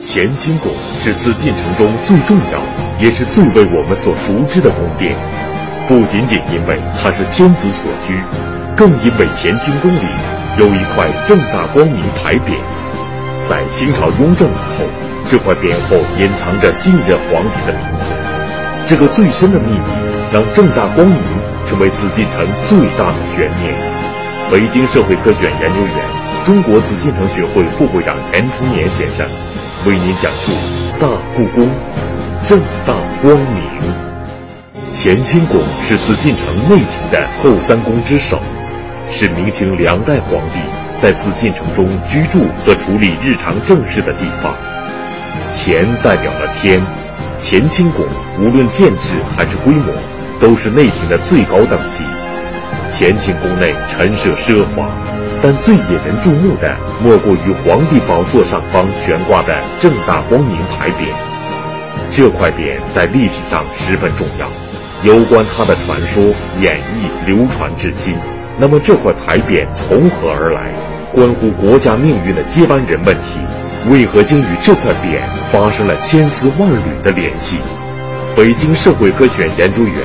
[0.00, 2.62] 乾清宫是紫禁城中最重要，
[2.98, 5.14] 也是最为我们所熟知的宫殿。
[5.88, 8.18] 不仅仅因为它是天子所居，
[8.76, 10.06] 更因为乾清宫里
[10.58, 12.56] 有一块正大光明牌匾。
[13.48, 14.86] 在清朝雍正以后，
[15.28, 18.14] 这块匾后隐藏着新一任皇帝的名字。
[18.86, 19.84] 这个最深的秘密，
[20.32, 21.20] 让正大光明
[21.66, 23.74] 成为紫禁城最大的悬念。
[24.50, 25.96] 北京社会科学院研究员、
[26.44, 29.26] 中国紫禁城学会副会长严崇年先生
[29.86, 30.52] 为您讲述
[30.98, 31.68] 大故宫，
[32.44, 34.11] 正大光明。
[34.94, 38.38] 乾清宫是紫禁城内廷的后三宫之首，
[39.10, 40.58] 是明清两代皇帝
[41.00, 44.54] 在紫禁城中居住和处理日常政事的地方。
[45.54, 46.80] 乾代表了天，
[47.40, 48.06] 乾清宫
[48.38, 49.92] 无论建制还是规模，
[50.38, 52.04] 都是内廷的最高等级。
[52.90, 54.86] 乾清宫内陈设奢华，
[55.42, 61.08] 但最引人注目的莫过于皇帝宝座上方悬挂的正大光明牌匾。
[62.10, 64.46] 这块匾在历史上十分重要。
[65.04, 66.22] 有关他的传说
[66.60, 68.14] 演绎流传至今，
[68.60, 70.72] 那么这块牌匾从何而来？
[71.12, 73.40] 关乎国家命运的接班人问题，
[73.90, 77.58] 为何竟与这块匾发生了千丝万缕的联系？
[78.36, 79.96] 北京社会科学院研究员、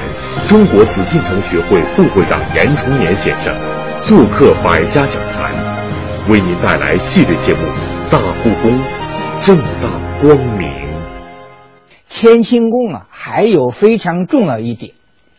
[0.49, 3.55] 中国紫禁城学会副会长严崇年先生
[4.03, 5.53] 做客百家讲坛，
[6.27, 7.59] 为您带来系列节目
[8.11, 8.79] 《大故宫，
[9.41, 9.87] 正大
[10.21, 10.67] 光明》。
[12.19, 14.93] 乾清宫啊，还有非常重要一点，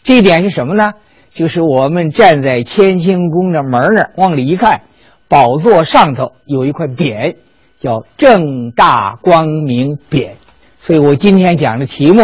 [0.04, 0.92] 这一点是什么呢？
[1.30, 4.82] 就是我们站在乾清宫的门那儿，往里一看，
[5.26, 7.34] 宝座上头有一块匾，
[7.80, 10.30] 叫“正大光明匾”。
[10.78, 12.22] 所以我今天讲的题目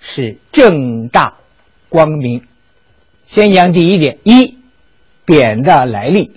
[0.00, 1.34] 是“正大
[1.88, 2.42] 光明”。
[3.24, 4.56] 先讲第一点：一，
[5.26, 6.32] 匾的来历。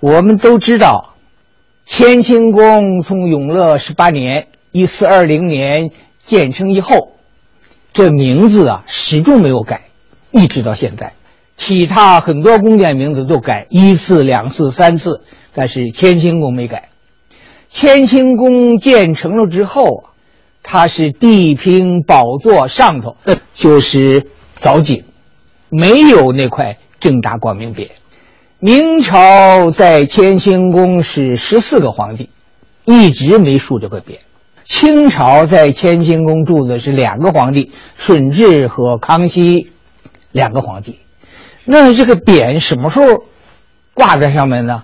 [0.00, 1.14] 我们都知道，
[1.86, 5.90] 乾清宫从永乐十八年（一四二零年）。
[6.26, 7.12] 建成以后，
[7.92, 9.82] 这名字啊始终没有改，
[10.30, 11.12] 一直到现在。
[11.56, 15.22] 其他很多宫殿名字都改一次、两次、三次，
[15.54, 16.88] 但是乾清宫没改。
[17.72, 20.10] 乾清宫建成了之后啊，
[20.62, 23.16] 它是地平宝座上头
[23.54, 25.04] 就是藻井，
[25.68, 27.90] 没有那块正大光明匾。
[28.58, 32.30] 明朝在乾清宫是十四个皇帝，
[32.84, 34.18] 一直没竖这块匾。
[34.64, 39.70] 清朝在乾清宫住的是两个皇帝，顺治和康熙，
[40.32, 40.98] 两个皇帝。
[41.64, 43.24] 那这个匾什么时候
[43.94, 44.82] 挂在上面呢？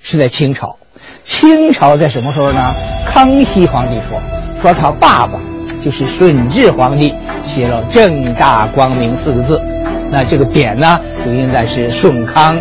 [0.00, 0.76] 是在清朝。
[1.24, 2.72] 清朝在什么时候呢？
[3.06, 4.20] 康熙皇帝说，
[4.62, 5.40] 说他爸爸
[5.82, 7.12] 就是顺治皇帝
[7.42, 9.60] 写了“正大光明”四个字，
[10.10, 12.56] 那这个匾呢，就应该是顺康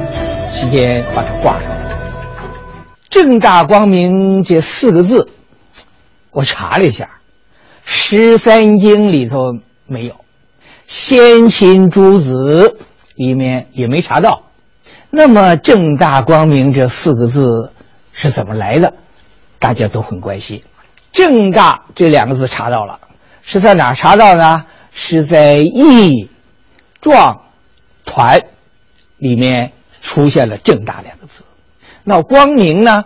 [0.54, 1.72] 时间把它挂上。
[3.10, 5.30] 正大光明这四个字，
[6.36, 7.06] 我查了一下，
[7.86, 9.38] 《十三经》里头
[9.88, 10.14] 没有，
[10.86, 12.76] 《先秦诸子》
[13.16, 14.44] 里面也没查到。
[15.10, 17.72] 那么“正大光明”这四个字
[18.12, 18.94] 是怎么来的？
[19.60, 20.62] 大家都很关心。
[21.14, 23.00] “正大”这两个字查到了，
[23.42, 24.66] 是在哪查到呢？
[24.92, 26.30] 是在义
[27.00, 27.44] 壮
[28.04, 28.42] 团
[29.18, 29.72] 里面
[30.02, 31.44] 出现了“正大”两个字。
[32.04, 33.06] 那光明呢？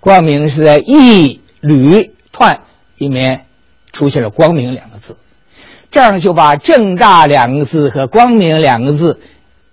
[0.00, 2.62] 光明是在义旅团
[3.00, 3.46] 里面
[3.92, 5.16] 出现了“光明”两个字，
[5.90, 9.18] 这样就把“正大”两个字和“光明”两个字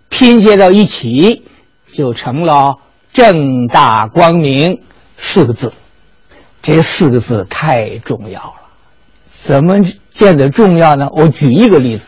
[0.08, 1.44] 拼接到一起，
[1.92, 2.78] 就成了
[3.12, 4.82] “正大光明”
[5.18, 5.74] 四个字。
[6.64, 8.54] 这四个字太重要了，
[9.44, 9.82] 怎么
[10.14, 11.10] 见得重要呢？
[11.12, 12.06] 我举一个例子，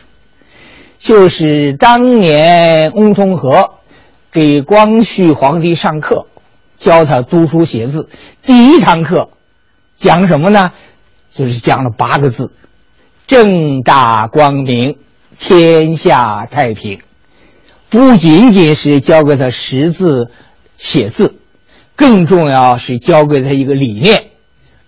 [0.98, 3.72] 就是当年翁同龢
[4.32, 6.26] 给光绪皇帝上课。
[6.78, 8.08] 教他读书写字，
[8.42, 9.28] 第一堂课
[9.98, 10.72] 讲什么呢？
[11.30, 12.50] 就是讲了八个字：
[13.26, 14.96] 正大光明，
[15.38, 17.00] 天下太平。
[17.88, 20.30] 不仅仅是教给他识字、
[20.76, 21.34] 写字，
[21.96, 24.30] 更重要是教给他一个理念：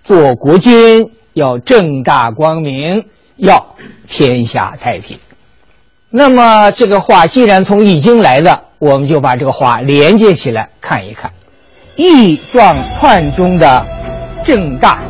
[0.02, 3.04] 做国君要正大光明，
[3.36, 3.76] 要
[4.06, 5.18] 天下太平。
[6.10, 11.32] 那么这个话既然从《易经》来的，我们就把这个话连接起来看一看。
[11.96, 13.86] 义壮团中的
[14.44, 15.02] 正大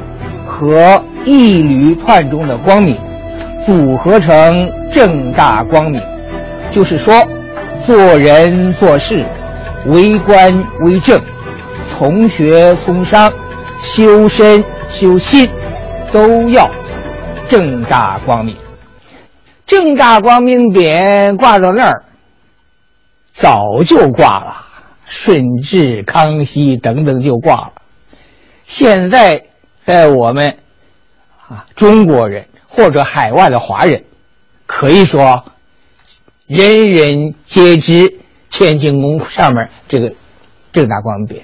[0.62, 2.96] 和一缕串中的光明
[3.66, 6.00] 组合成正大光明，
[6.70, 7.12] 就是说，
[7.84, 9.24] 做人做事、
[9.86, 11.20] 为官为政、
[11.88, 13.28] 从学从商、
[13.80, 15.48] 修身修心，
[16.12, 16.70] 都要
[17.48, 18.54] 正大光明。
[19.66, 22.04] 正大光明匾挂到那儿，
[23.32, 24.58] 早就挂了。
[25.06, 27.72] 顺治、康熙等等就挂了。
[28.64, 29.42] 现在
[29.84, 30.56] 在我们
[31.48, 34.04] 啊中国人或者海外的华人，
[34.66, 35.44] 可以说
[36.46, 38.20] 人人皆知
[38.50, 40.12] 乾清宫上面这个
[40.72, 41.42] 正大光明匾。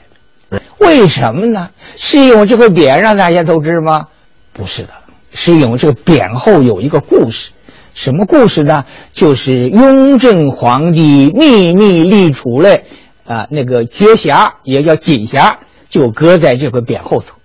[0.79, 1.71] 为什么呢？
[1.97, 4.09] 是因为这个匾让大家都知吗？
[4.53, 4.91] 不是的，
[5.35, 7.51] 是因为这个匾后有一个故事。
[7.93, 8.85] 什么故事呢？
[9.13, 12.81] 就是雍正皇帝秘密立储了。
[13.25, 15.57] 啊，那个绝匣也叫锦匣，
[15.91, 17.38] 就搁在这个匾后头。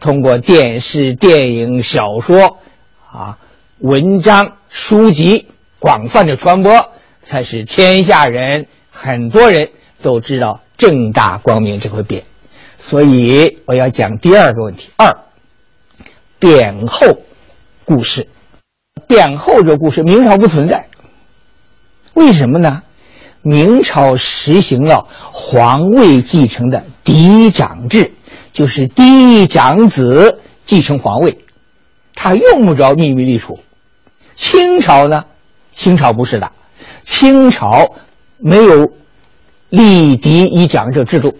[0.00, 2.58] 通过电视、电影、小说，
[3.12, 3.38] 啊，
[3.78, 5.46] 文章、书籍
[5.78, 6.90] 广泛的传播，
[7.22, 9.68] 才使天下人很多人
[10.02, 12.22] 都知道正大光明这块匾。
[12.80, 15.18] 所以我要讲第二个问题：二，
[16.40, 17.06] 匾后
[17.84, 18.26] 故事。
[19.06, 20.86] 匾后这故事，明朝不存在，
[22.14, 22.82] 为什么呢？
[23.42, 28.12] 明朝实行了皇位继承的嫡长制，
[28.60, 31.38] 就是嫡长子继承皇位，
[32.14, 33.58] 他用不着秘密立储。
[34.34, 35.24] 清朝呢？
[35.72, 36.52] 清朝不是的，
[37.00, 37.94] 清朝
[38.36, 38.92] 没有
[39.70, 41.38] 立嫡以长这制度。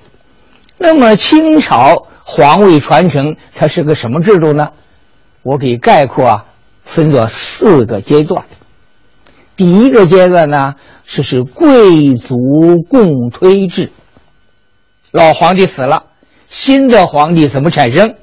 [0.78, 4.70] 那么清朝皇位传承它是个什么制度呢？
[5.42, 6.44] 我给概括啊，
[6.84, 8.46] 分作四个阶段。
[9.58, 10.72] 第一个阶段呢？
[11.04, 13.92] 是是贵族共推制。
[15.10, 16.04] 老皇帝死了，
[16.50, 18.16] 新的皇帝怎么产生？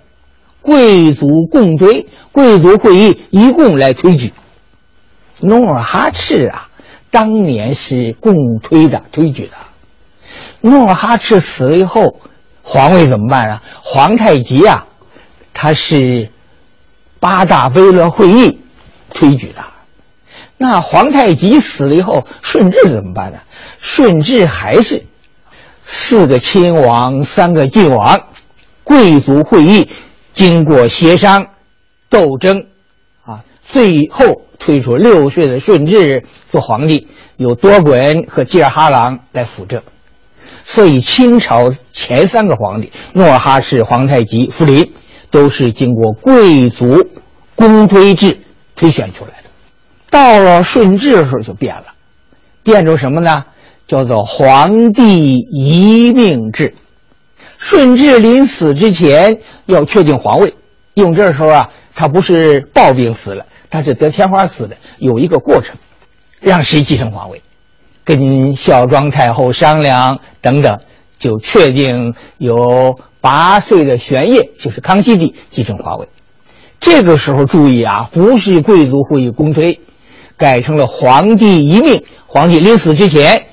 [0.61, 4.33] 贵族共推，贵族会议一共来推举。
[5.39, 6.67] 努尔哈赤啊，
[7.09, 9.53] 当年是共推的，推举的。
[10.59, 12.19] 努尔哈赤死了以后，
[12.63, 13.63] 皇位怎么办啊？
[13.81, 14.87] 皇太极啊，
[15.53, 16.29] 他是
[17.21, 18.59] 八大威乐会议
[19.13, 19.63] 推举的。
[20.57, 23.39] 那皇太极死了以后，顺治怎么办呢？
[23.79, 25.05] 顺治还是
[25.89, 28.19] 四个亲王，三个郡王，
[28.83, 29.89] 贵族会议
[30.33, 31.47] 经过协商、
[32.09, 32.65] 斗争，
[33.23, 37.07] 啊，最后推出六岁的顺治做皇帝，
[37.37, 39.81] 由多衮和济尔哈朗来辅政。
[40.65, 44.91] 所以清朝前三个皇帝，努尔哈赤、皇太极、福临，
[45.31, 47.09] 都是经过贵族
[47.55, 48.41] 公推制
[48.75, 49.49] 推选出来的。
[50.09, 51.85] 到了顺治的时候就变了，
[52.61, 53.45] 变成什么呢？
[53.87, 56.75] 叫做皇帝遗命制。
[57.57, 60.53] 顺治临死之前要确定皇位，
[60.93, 65.75] 因为这时候啊，他不是暴病死了，他是得天花死的，有一个过程，
[66.39, 67.41] 让谁继承皇位？
[68.03, 70.79] 跟孝庄太后商量等等，
[71.17, 76.07] 就确定有八岁的玄烨，就是康熙帝继承皇位。
[76.79, 79.79] 这个时候注意啊，不是贵族会议公推，
[80.37, 83.47] 改成了皇帝遗命，皇帝临死之前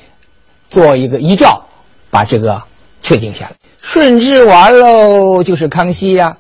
[0.75, 1.67] 做一个遗诏，
[2.11, 2.65] 把这个
[3.01, 3.53] 确定下来。
[3.81, 6.39] 顺治完喽，就是康熙呀。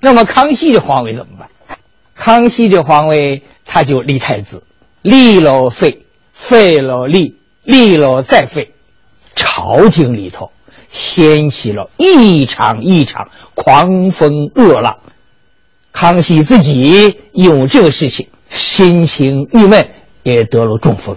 [0.00, 1.48] 那么康熙的皇位怎么办？
[2.14, 4.62] 康熙的皇位他就立太子，
[5.02, 8.72] 立了废，废了立，立了再废，
[9.34, 10.52] 朝廷里头
[10.90, 14.98] 掀起了一场一场狂风恶浪。
[15.92, 19.88] 康熙自己因为这个事情心情郁闷，
[20.22, 21.16] 也得了中风。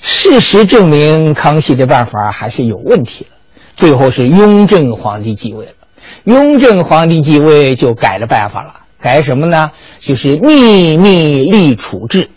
[0.00, 3.30] 事实证明，康熙的办法还是有问题的。
[3.76, 5.72] 最后是雍正皇帝继位了，
[6.24, 9.70] 雍正皇帝继位就改了办法了，改什么呢？
[10.00, 12.30] 就是秘密立储制。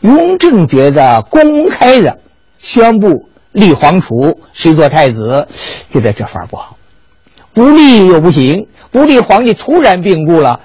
[0.00, 2.18] 雍正觉得公开的
[2.58, 5.46] 宣布立皇储，谁做太子，
[5.92, 6.76] 觉得这法不好，
[7.52, 10.60] 不立又不行，不立皇帝突然病故了，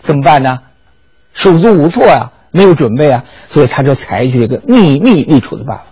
[0.00, 0.60] 怎么办呢？
[1.34, 5.84] 手足无措呀，没有准备啊，所以他就采取一个秘密立储的办法。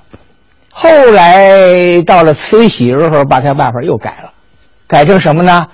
[0.71, 4.33] 后来到了慈禧时候，把这办法又改了，
[4.87, 5.67] 改成什么呢？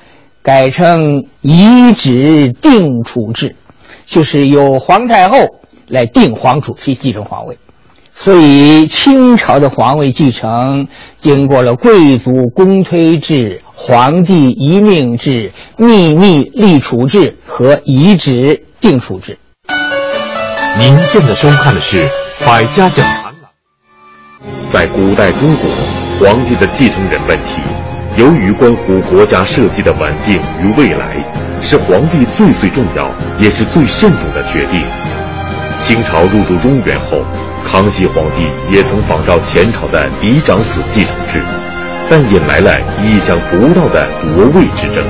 [0.43, 3.55] 改成遗旨定储制，
[4.07, 5.39] 就是由皇太后
[5.87, 7.59] 来定皇储去继承皇位。
[8.15, 10.87] 所以清朝的皇位继承
[11.21, 19.39] 经过了贵族公推制、皇帝遗命制、秘密立储制和遗旨定储制。
[20.79, 21.97] 您现在收看的是
[22.47, 23.33] 《百家讲坛》。
[24.73, 25.71] 在古代中国，
[26.19, 27.61] 皇帝的继承人问题，
[28.17, 31.17] 由于关乎国家社稷的稳定与未来，
[31.61, 34.83] 是皇帝最最重要也是最慎重的决定。
[35.79, 37.23] 清朝入主中原后，
[37.71, 41.43] 康熙皇帝也曾仿照前朝的嫡长子继承制，
[42.09, 45.05] 但引来了意想不到的夺位之争。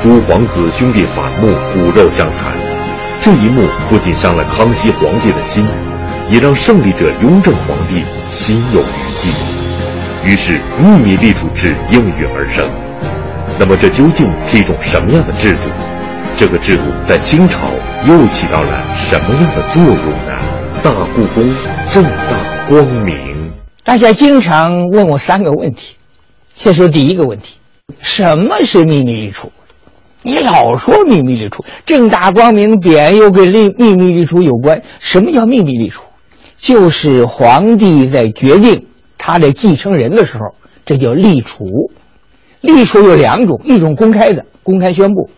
[0.00, 2.56] 诸皇子兄弟反目，骨肉相残，
[3.22, 5.64] 这一幕不仅伤了康熙皇帝的心。
[6.30, 8.84] 也让胜利者雍正皇帝心有余
[9.16, 9.28] 悸，
[10.24, 12.70] 于是秘密立储制应运而生。
[13.58, 15.68] 那么，这究竟是一种什么样的制度？
[16.36, 17.58] 这个制度在清朝
[18.06, 20.38] 又起到了什么样的作用呢？
[20.84, 21.52] 大故宫
[21.90, 23.50] 正大光明。
[23.82, 25.96] 大家经常问我三个问题，
[26.56, 27.56] 先说第一个问题：
[28.00, 29.50] 什么是秘密立储？
[30.22, 36.02] 你老说秘密立储，正大光明匾又跟立秘密立储有关，什么叫秘密立储？
[36.58, 40.54] 就是皇帝在决定他的继承人的时候，
[40.84, 41.64] 这叫立储。
[42.60, 45.30] 立储有两种，一种公开的，公开宣布。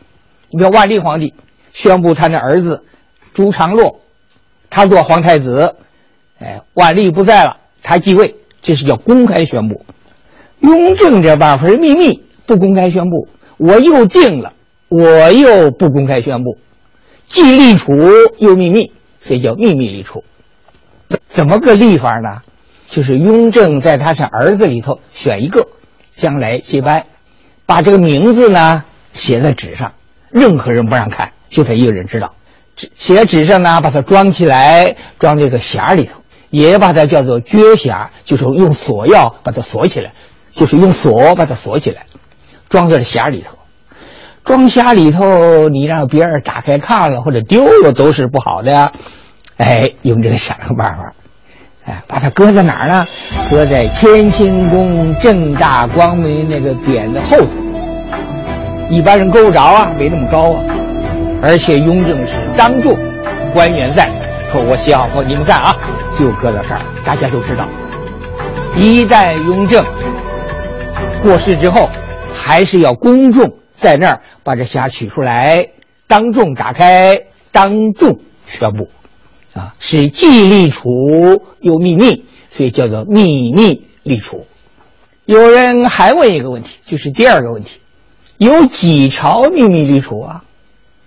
[0.50, 1.32] 你比如万历皇帝
[1.72, 2.82] 宣布他的儿子
[3.32, 4.00] 朱常洛，
[4.68, 5.76] 他做皇太子，
[6.40, 9.84] 哎，万历不在了，他继位，这是叫公开宣布。
[10.58, 13.28] 雍正这办法是秘密，不公开宣布。
[13.58, 14.52] 我又定了，
[14.94, 16.58] 我又不公开宣布，
[17.26, 17.94] 既立储
[18.36, 20.22] 又秘密，所以叫秘密立储。
[21.28, 22.42] 怎么个立法呢？
[22.90, 25.66] 就是雍正在他是儿子里头选一个，
[26.10, 27.06] 将来接班，
[27.64, 28.84] 把这个名字呢
[29.14, 29.94] 写在纸上，
[30.30, 32.34] 任何人不让看，就他一个人知道。
[32.76, 36.20] 写在纸上呢，把它装起来，装这个匣里头，
[36.50, 40.12] 也把它叫做撅匣，就是用锁钥把它锁起来，
[40.54, 42.04] 就是用锁把它锁起来，
[42.68, 43.56] 装在匣里头。
[44.44, 48.92] 装匣里头，你让别人打开看了或者丢了都是不好的呀。
[49.56, 51.12] 哎，雍正想个办法，
[51.84, 53.06] 哎，把它搁在哪儿呢？
[53.48, 57.46] 搁在乾清宫正大光明那个匾的后头，
[58.90, 60.64] 一般人够不着啊，没那么高啊。
[61.40, 62.96] 而且雍正是当众，
[63.54, 64.08] 官员在，
[64.50, 65.76] 说我写好后你们看啊，
[66.18, 67.64] 就搁在这儿，大家都知道。
[68.74, 69.84] 一旦雍正
[71.22, 71.88] 过世之后，
[72.34, 75.68] 还是要公众在那儿把这匣取出来，
[76.06, 78.90] 当众打开，当众宣布。
[79.54, 80.88] 啊，是既立储
[81.60, 84.46] 又秘密，所以叫做秘密立储。
[85.26, 87.80] 有人还问一个问题，就是第二个问题：
[88.38, 90.44] 有几朝秘密立储啊？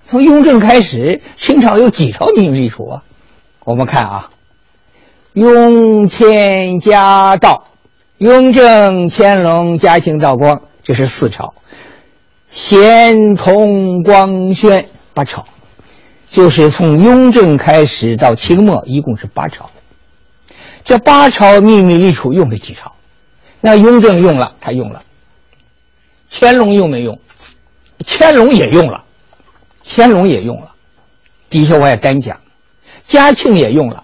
[0.05, 3.03] 从雍正开始，清朝有几朝秘密立储啊？
[3.63, 4.29] 我们看啊，
[5.33, 7.65] 雍乾嘉道，
[8.19, 11.55] 雍正、乾隆、嘉庆、道光，这是四朝；
[12.55, 15.45] 咸同光宣八朝。
[16.31, 19.69] 就是从雍正开始到清末，一共是八朝。
[20.83, 22.93] 这八朝秘密立储用了几朝？
[23.59, 25.01] 那雍正用了，他用了；
[26.31, 27.19] 乾隆用没用？
[28.05, 29.03] 乾隆也用了，
[29.85, 30.71] 乾隆也用了。
[31.49, 32.39] 底下我也单讲，
[33.05, 34.03] 嘉庆也用了，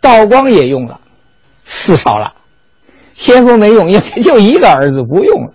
[0.00, 1.00] 道光也用了，
[1.64, 2.32] 四朝了。
[3.14, 5.52] 先说没用，也就一个儿子不用了。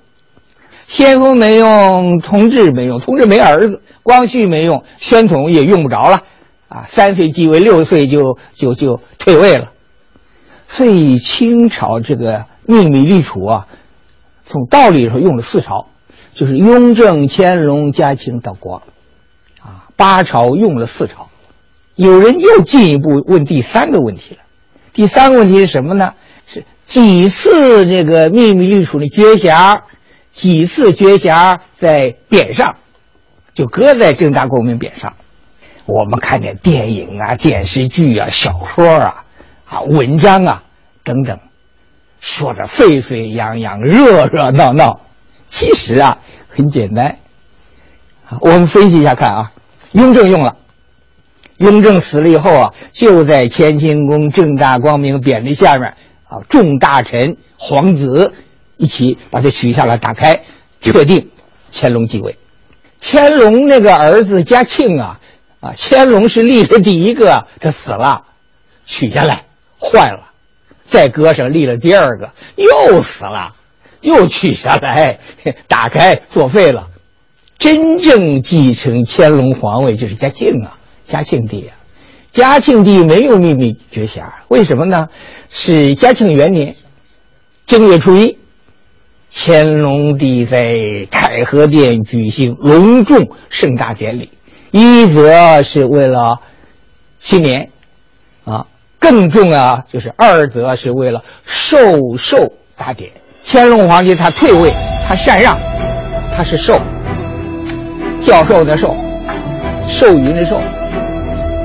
[0.91, 6.23] 先锋没用，同治没用，同治没儿子，光绪没用，宣统也用不着了，
[6.67, 9.71] 啊，三岁继位，六岁就就就退位了。
[10.67, 13.67] 所以清朝这个秘密立储啊，
[14.43, 15.87] 从道理上用了四朝，
[16.33, 18.81] 就是雍正、乾隆、嘉庆、道光，
[19.61, 21.29] 啊，八朝用了四朝。
[21.95, 24.41] 有人又进一步问第三个问题了，
[24.91, 26.15] 第三个问题是什么呢？
[26.45, 29.83] 是几次这个秘密立储的绝匣，
[30.31, 32.75] 几次绝匣在匾上，
[33.53, 35.13] 就搁在正大光明匾上。
[35.85, 39.25] 我们看见电影啊、电视剧啊、小说啊。
[39.65, 40.63] 啊，文章啊，
[41.01, 41.39] 等等，
[42.19, 44.99] 说的沸沸扬扬、热热闹闹，
[45.49, 46.17] 其实啊
[46.49, 47.15] 很简单。
[48.41, 49.53] 我们分析一下看啊，
[49.93, 50.57] 雍正用了，
[51.55, 55.93] 雍正死了以后啊，就在乾清宫正大光明匾的下面
[56.27, 58.33] 啊，众大臣、皇子
[58.81, 60.41] 一起把它取下来，打开，
[60.81, 61.29] 确定
[61.71, 62.35] 乾隆继位。
[62.99, 65.19] 乾隆那个儿子嘉庆啊，
[65.59, 68.23] 啊，乾隆是立的第一个，他死了，
[68.87, 69.45] 取下来。
[69.79, 70.31] 坏了，
[70.89, 73.53] 再搁上立了第二个，又死了，
[74.01, 75.19] 又取下来，
[75.67, 76.87] 打开作废了。
[77.59, 80.77] 真正继承乾隆皇位就是嘉庆啊，
[81.07, 81.77] 嘉庆帝啊。
[82.31, 85.07] 嘉庆帝没有秘密绝匣，为什么呢？
[85.51, 86.75] 是嘉庆元年
[87.67, 88.37] 正月初一，
[89.33, 94.29] 乾隆帝在太和殿举行隆重盛大典礼，
[94.71, 96.39] 一则是为了
[97.19, 97.69] 新年，
[98.43, 98.65] 啊。
[98.99, 103.09] 更重要就是二则是为了授寿大典。
[103.43, 104.71] 乾隆皇帝他退位，
[105.07, 105.57] 他禅让，
[106.37, 106.79] 他是授，
[108.21, 108.95] 教授的授，
[109.87, 110.61] 授予的授。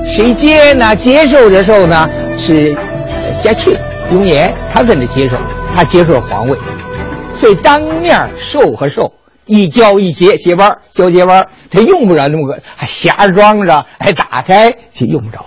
[0.07, 0.97] 谁接呢？
[0.97, 2.09] 接受的授呢？
[2.39, 2.75] 是
[3.43, 3.75] 嘉庆、
[4.13, 5.37] 雍严，他在那接受，
[5.75, 6.57] 他接受皇位，
[7.39, 9.15] 所以当面授和授
[9.45, 15.47] 一交一接，接班交接班，他用不着那么个还匣装着，还打开就用不着了。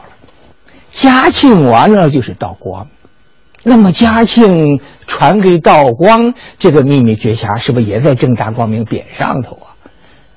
[0.94, 2.88] 嘉庆完了就是道光，
[3.64, 9.76] 那么嘉庆传给道光这个秘密绝匣，是不是也在正大光明匾上头啊？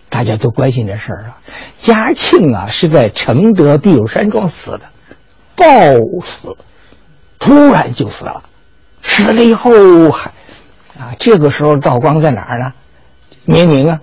[0.09, 1.39] 大家都关心这事儿啊。
[1.79, 4.81] 嘉庆啊是在承德避暑山庄死的，
[5.57, 5.65] 暴
[6.25, 6.57] 死，
[7.39, 8.43] 突然就死了。
[9.01, 10.31] 死了以后还
[10.99, 12.73] 啊，这个时候道光在哪儿呢？
[13.45, 14.01] 绵宁啊，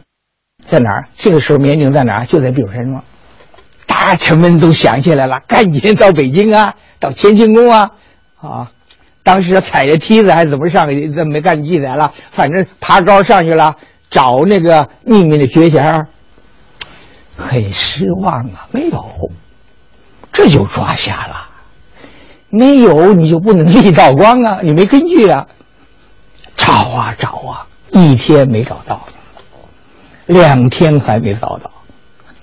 [0.68, 1.08] 在哪儿？
[1.18, 2.26] 这个时候绵宁在哪儿？
[2.26, 3.04] 就在避暑山庄。
[3.86, 7.92] 大臣们都想起来了，赶紧到北京啊，到乾清宫啊，
[8.42, 8.72] 啊，
[9.24, 11.12] 当时踩着梯子还是怎么上去？
[11.12, 13.76] 这没干记载了，反正爬高上去了，
[14.10, 16.06] 找那个秘密的绝匣，
[17.36, 19.32] 很失望啊，没有，
[20.32, 21.48] 这就抓瞎了，
[22.50, 25.48] 没有你就不能立道光啊，你没根据啊，
[26.70, 29.02] 找啊找啊，一天没找到，
[30.28, 31.72] 两天还没找到。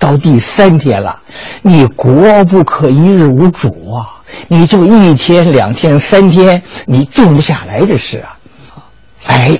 [0.00, 1.22] 到第三天了，
[1.62, 4.20] 你国不可一日无主啊！
[4.48, 8.36] 你就一天、两天、三天，你定不下来这事啊！
[9.26, 9.56] 哎，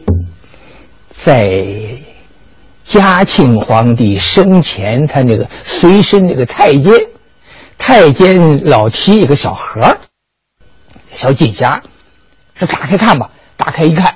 [1.13, 1.65] 在
[2.83, 6.93] 嘉庆皇帝生前，他那个随身那个太监，
[7.79, 9.97] 太监老提一个小盒
[11.13, 11.81] 小锦匣，
[12.57, 13.31] 说打开看吧。
[13.57, 14.15] 打开一看，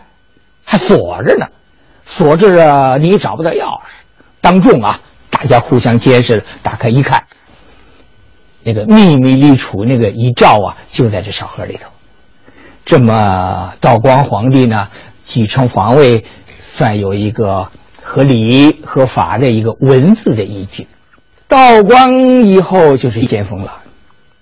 [0.71, 1.49] 还锁着呢，
[2.07, 3.83] 锁着啊你找不到钥匙。
[4.41, 5.01] 当众啊！
[5.29, 7.25] 大家互相监视，打开一看，
[8.63, 11.91] 那个秘密立储那个遗诏啊，就在这小盒里头。
[12.85, 14.87] 这么道光皇帝呢，
[15.25, 16.25] 继承皇位，
[16.61, 17.69] 算有一个
[18.01, 20.87] 合理合法的一个文字的依据。
[21.49, 22.13] 道光
[22.43, 23.79] 以后就是先锋了。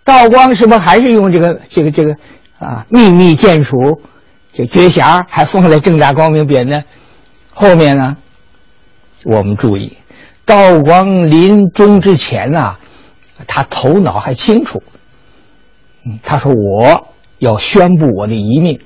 [0.05, 2.17] 道光是不是还是用这个这个这个
[2.59, 4.03] 啊秘密建储，
[4.53, 6.83] 这绝匣还放在正大光明匾呢？
[7.53, 8.17] 后面呢，
[9.25, 9.97] 我们注意。
[10.45, 12.79] 道光临终之前啊，
[13.47, 14.83] 他头脑还清楚。
[16.23, 18.81] 他说我要宣布我的遗命，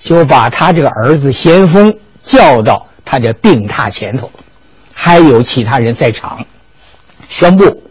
[0.00, 4.30] 就把他这个儿子咸丰叫到他的病榻前头，
[4.94, 6.46] 还有其他人在场，
[7.28, 7.82] 宣布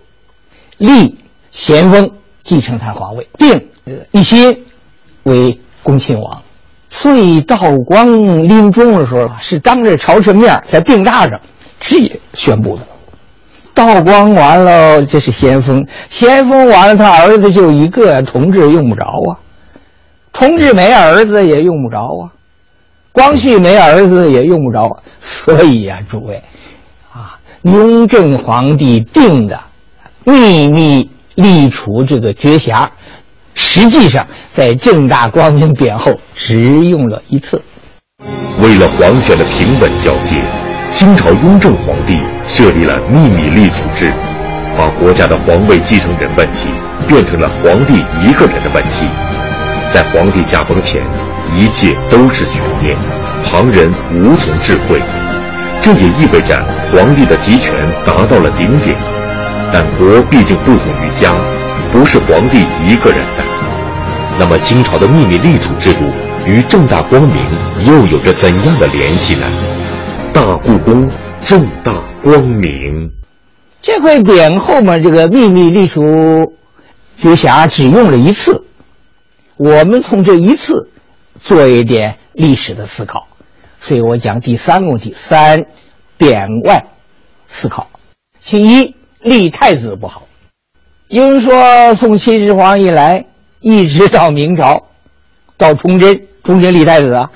[0.77, 1.19] 立
[1.51, 2.09] 咸丰
[2.43, 3.69] 继承他皇位，定
[4.11, 4.65] 一心
[5.23, 6.41] 为恭亲王。
[6.91, 8.07] 所以道光
[8.43, 11.39] 临终的时候是当着朝臣面在病榻上。
[11.83, 12.83] 直接宣布的，
[13.73, 19.41] 道光完了，这是先锋，先锋完了，他儿子就一个，同治用不着啊，
[20.31, 22.29] 同治没儿子也用不着啊，
[23.11, 26.43] 光绪没儿子也用不着，所以呀，诸位，
[27.11, 29.59] 啊，雍正皇帝定的
[30.23, 32.87] 秘密立储这个绝匣，
[33.55, 37.61] 实际上在正大光明匾后只用了一次，
[38.61, 40.41] 为了皇权的平稳交接。
[40.91, 44.11] 清朝雍正皇帝设立了秘密立储制，
[44.77, 46.67] 把国家的皇位继承人问题
[47.07, 49.07] 变成了皇帝一个人的问题。
[49.93, 51.01] 在皇帝驾崩前，
[51.55, 52.97] 一切都是悬念，
[53.45, 54.99] 旁人无从智慧。
[55.81, 57.73] 这也意味着皇帝的集权
[58.05, 58.97] 达到了顶点。
[59.71, 61.31] 但国毕竟不同于家，
[61.93, 63.60] 不是皇帝一个人的。
[64.39, 66.05] 那么清朝的秘密立储制度
[66.47, 67.37] 与正大光明
[67.85, 69.45] 又有着怎样的联系呢？
[70.33, 71.09] 大故宫
[71.41, 73.11] 正大光明，
[73.81, 76.01] 这块匾后面这个秘密立储
[77.21, 78.63] 直辖只用了一次，
[79.57, 80.89] 我们从这一次
[81.43, 83.27] 做一点历史的思考，
[83.79, 85.65] 所以我讲第三个问题：三
[86.17, 86.85] 匾外
[87.49, 87.89] 思考。
[88.41, 90.27] 其一，立太子不好。
[91.09, 93.25] 有人说，从秦始皇以来
[93.61, 94.87] 一直到明朝，
[95.55, 97.31] 到崇祯，崇祯立太子啊，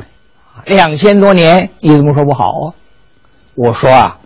[0.65, 2.73] 两千多年，你怎么说不好啊？
[3.53, 4.19] 我说啊，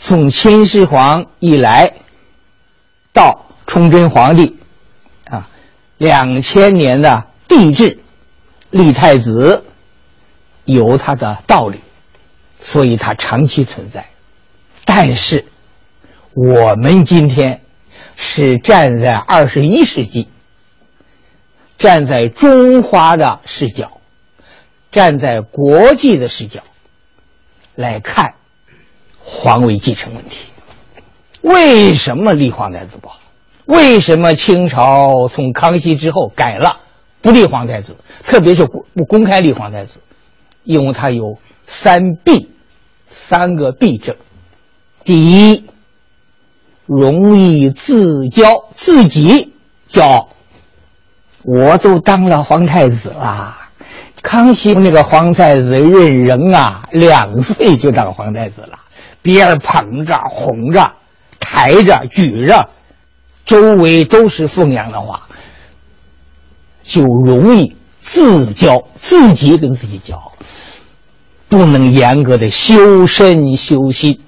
[0.00, 1.90] 从秦始皇以来
[3.14, 4.56] 到崇祯皇帝，
[5.30, 5.48] 啊，
[5.96, 7.98] 两千年的帝制，
[8.70, 9.64] 立太子
[10.66, 11.80] 有它的道理，
[12.60, 14.04] 所以它长期存在。
[14.84, 15.46] 但是
[16.34, 17.62] 我们今天
[18.14, 20.28] 是站在二十一世纪，
[21.78, 24.00] 站在中华的视角，
[24.90, 26.62] 站在国际的视角
[27.74, 28.34] 来看。
[29.28, 30.46] 皇位继承问题，
[31.40, 33.18] 为什么立皇太子不好？
[33.64, 36.80] 为什么清朝从康熙之后改了
[37.22, 39.98] 不立皇太子，特别是不公开立皇太子？
[40.62, 42.52] 因为他有三弊，
[43.06, 44.14] 三个弊症。
[45.02, 45.64] 第一，
[46.86, 49.52] 容易自骄，自己
[49.90, 50.28] 骄傲。
[51.46, 53.56] 我都当了皇太子了，
[54.20, 58.80] 康熙那个皇太子任人啊，两岁就当皇太子了。
[59.22, 60.90] 别人捧着、哄着、
[61.38, 62.68] 抬着、举着，
[63.44, 65.28] 周围都是奉养的话，
[66.82, 70.32] 就容易自骄，自己跟自己骄傲，
[71.48, 74.20] 不能严格的修身修心，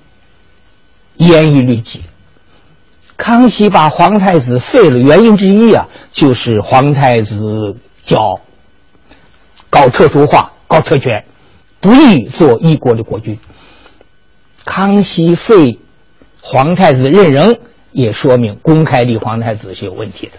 [1.17, 2.03] 严于律己。
[3.19, 8.41] 康熙把皇太子废了，原因之一啊，就是皇太子骄傲，
[9.69, 11.27] 搞特殊化、搞特权，
[11.81, 13.37] 不宜做一国的国君。
[14.65, 15.81] 康熙废
[16.41, 17.59] 皇太子任人，
[17.91, 20.33] 也说明公开立皇太子是有问题的。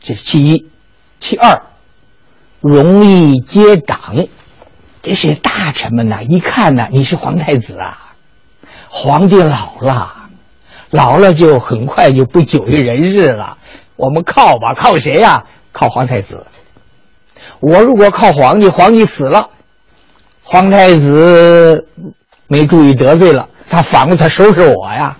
[0.00, 0.66] 这是其一，
[1.20, 1.60] 其二，
[2.60, 4.26] 容易结党。
[5.02, 8.14] 这些大臣们呐，一看呢，你是皇太子啊，
[8.88, 10.15] 皇帝老了，
[10.96, 13.58] 老了就很快就不久于人世了。
[13.96, 15.44] 我们靠吧，靠谁呀？
[15.72, 16.46] 靠皇太子。
[17.60, 19.50] 我如果靠皇帝，皇帝死了，
[20.42, 21.86] 皇太子。
[22.48, 25.18] 没注意得罪了他，反过他收拾我呀？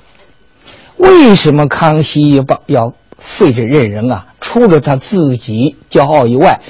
[0.96, 4.26] 为什么康熙要要废这任人啊？
[4.40, 6.60] 除了他自己骄傲以外，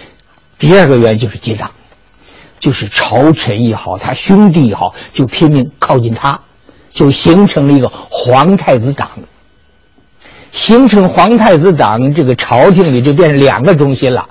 [0.58, 1.72] 第二个原因就是结党，
[2.58, 6.40] 就是朝臣也好，他兄弟也好，就拼命靠近他，
[6.96, 9.10] 就形成了一个皇太子党。
[10.50, 14.30] 形成皇太子党，这个朝廷里就变成两个中心了，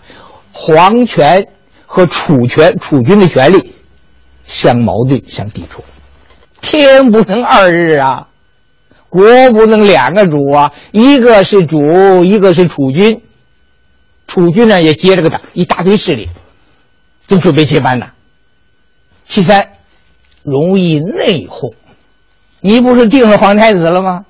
[0.52, 1.48] 皇权
[1.86, 3.76] 和储权、储君的权利
[4.48, 5.84] 相矛盾、相抵触。
[6.62, 8.30] 天不能二日啊，
[9.10, 13.22] 国不能两个主啊，一个是主，一个是储君。
[14.26, 16.30] 储君呢也接了个党，一大堆势力，
[17.28, 18.08] 就准备接班呢。
[19.24, 19.74] 其三，
[20.42, 21.76] 容易内讧。
[22.62, 24.26] 你不是定了皇太子了吗？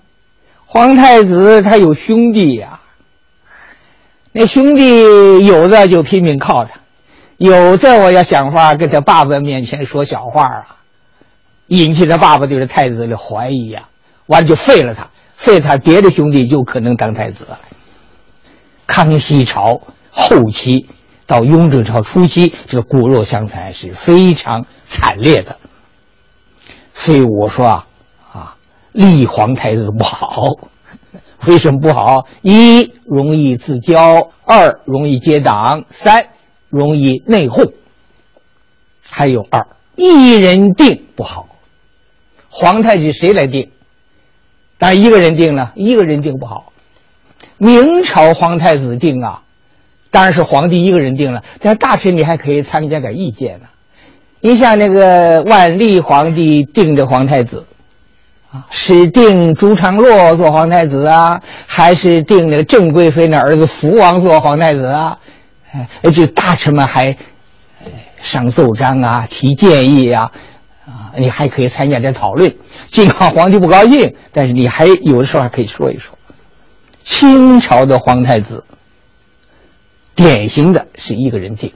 [0.65, 2.82] 皇太子他有兄弟呀，
[4.34, 6.80] 那兄弟有的就拼命靠他，
[7.38, 10.78] 有的我要想法跟他爸爸面前说小话啊。
[11.67, 13.89] 引起他爸爸对这太子的怀疑呀，
[14.28, 17.59] 完了就废了他，废他，别的兄弟就可能当太子了。
[18.86, 20.88] 康熙朝后期
[21.26, 25.57] 到雍正朝初期，这个骨肉相残是非常惨烈的。
[26.93, 27.88] 所以我说，啊，
[28.95, 30.53] 立皇太子不好，
[31.45, 32.25] 为什么不好？
[32.41, 36.27] 一容易自骄，二容易结党，三
[36.69, 37.73] 容易内讧。
[39.07, 41.47] 还有二一人定不好。
[42.49, 43.69] 皇太子谁来定？
[44.77, 45.71] 但一个人定呢？
[45.75, 46.71] 一个人定不好。
[47.57, 49.41] 明朝皇太子定啊，
[50.09, 51.43] 当然是皇帝一个人定了。
[51.59, 53.65] 但大臣你还可以参加点意见呢。
[54.39, 57.65] 你像那个万历皇帝定的皇太子，
[58.69, 65.17] 是定朱常洛做皇太子啊，还是定那个郑贵妃的儿子福王做皇太子啊？
[65.73, 67.15] 哎，就大臣们还
[68.21, 70.31] 上奏章啊，提建议啊。
[70.85, 72.55] 啊，你还可以参加点讨论。
[72.87, 76.17] 尽管皇帝不高兴，但是你还有的时候还可以说一说。
[77.03, 78.63] 清朝的皇太子，
[80.15, 81.71] 典型的是一个人定。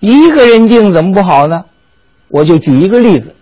[0.00, 1.64] 一个人定怎么不好呢？
[2.28, 3.34] 我就举一个例子，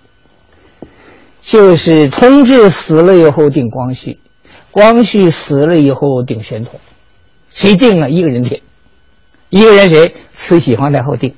[1.41, 4.19] 就是同治死了以后定光绪，
[4.71, 6.79] 光绪死了以后定宣统，
[7.53, 8.09] 谁定啊？
[8.09, 8.61] 一个人定，
[9.49, 10.15] 一个人谁？
[10.35, 11.35] 慈禧皇太后定，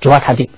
[0.00, 0.48] 主要他定。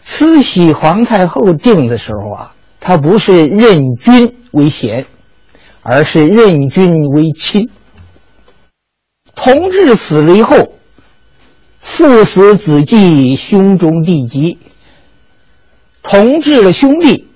[0.00, 5.06] 慈禧皇太后定的时候啊，她不是任君为贤，
[5.82, 7.70] 而是任君为亲。
[9.34, 10.72] 同治死了以后，
[11.78, 14.58] 父死子继，兄终弟及。
[16.02, 17.28] 同治的兄弟，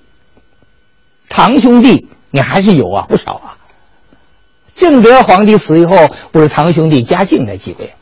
[1.29, 3.57] 堂兄弟，你还是有啊，不少啊。
[4.75, 5.95] 正德皇帝死以后，
[6.31, 7.93] 不是堂兄弟嘉靖在继位。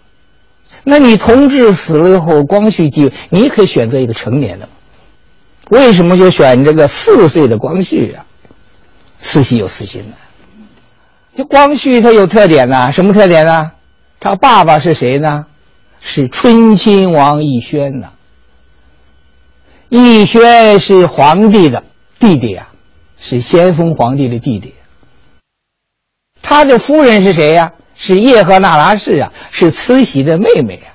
[0.84, 4.70] 那你同治死了以后，光绪继位，你可以选择一个成年的。
[5.70, 8.26] 为什么就选这个四岁的光绪啊？
[9.20, 10.16] 慈禧有私心呢。
[11.36, 13.72] 这光绪他有特点呢，什么特点呢？
[14.20, 15.46] 他爸爸是谁呢？
[16.02, 18.10] 是醇亲王奕轩呢。
[19.90, 21.84] 奕轩是皇帝的
[22.20, 22.70] 弟弟啊，
[23.20, 24.74] 是咸丰皇帝的弟弟。
[26.42, 27.72] 他的夫人是谁呀？
[27.98, 30.92] 是叶赫那拉氏啊，是慈禧的妹妹啊。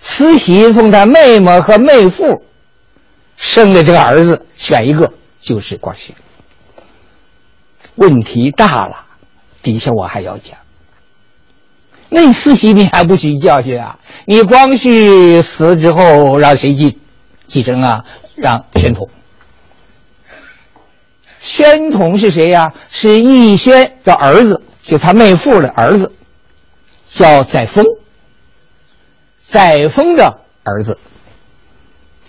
[0.00, 2.44] 慈禧从他妹妹和妹夫
[3.36, 6.14] 生的这个儿子选一个，就是光绪。
[7.96, 9.04] 问题大了，
[9.62, 10.56] 底下我还要讲。
[12.08, 13.98] 那慈禧你还不许教训啊？
[14.26, 16.98] 你光绪死了之后让谁继
[17.46, 18.04] 继承啊？
[18.36, 19.10] 让宣统。
[21.50, 22.72] 宣统是谁呀？
[22.90, 24.62] 是奕轩的儿子。
[24.84, 26.12] 就他妹夫的儿子，
[27.08, 27.84] 叫载沣。
[29.42, 30.96] 载沣的儿子，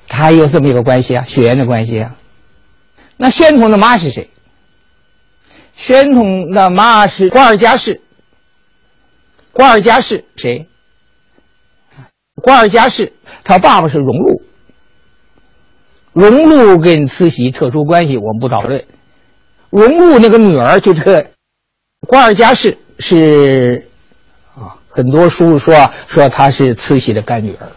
[0.07, 2.15] 他有这么一个关系啊，血缘的关系啊。
[3.17, 4.32] 那宣统的妈是谁？
[5.76, 8.01] 宣统的妈是瓜尔佳氏。
[9.51, 10.67] 瓜尔佳氏谁？
[12.36, 13.13] 瓜尔佳氏，
[13.43, 14.41] 他爸爸是荣禄。
[16.11, 18.86] 荣禄跟慈禧特殊关系，我们不讨论。
[19.72, 21.26] 荣禄那个女儿就这个。
[22.07, 23.88] 瓜尔佳氏是
[24.55, 27.67] 啊，很多书说说她是慈禧的干女儿，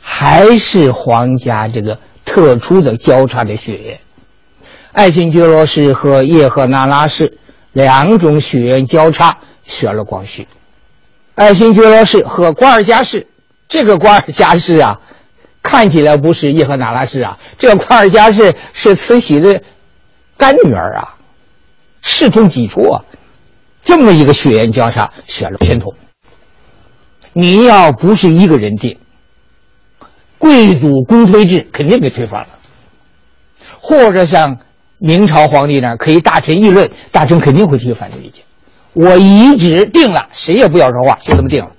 [0.00, 3.98] 还是皇家这个特殊的交叉的血缘。
[4.92, 7.38] 爱新觉罗氏和叶赫那拉氏
[7.72, 10.46] 两种血缘交叉，选了光绪。
[11.34, 13.26] 爱新觉罗氏和瓜尔佳氏，
[13.68, 15.00] 这个瓜尔佳氏啊，
[15.62, 19.62] 看起来不是叶赫那拉氏啊，这个瓜尔佳氏是慈禧的
[20.38, 21.14] 干女儿啊。
[22.00, 23.04] 势同己出啊，
[23.84, 25.92] 这么一个血缘交叉，选了宣统。
[27.34, 28.98] 你要不是一个人定，
[30.38, 32.48] 贵族公推制肯定给推翻了，
[33.78, 34.58] 或者像
[34.98, 38.42] 明朝皇帝那可以大臣议论，大臣肯定会提出反对意见。
[38.94, 41.70] 我一旨定了，谁也不要说话，就这么定了。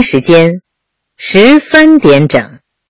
[0.00, 0.62] 时间
[1.16, 2.51] 十三点整。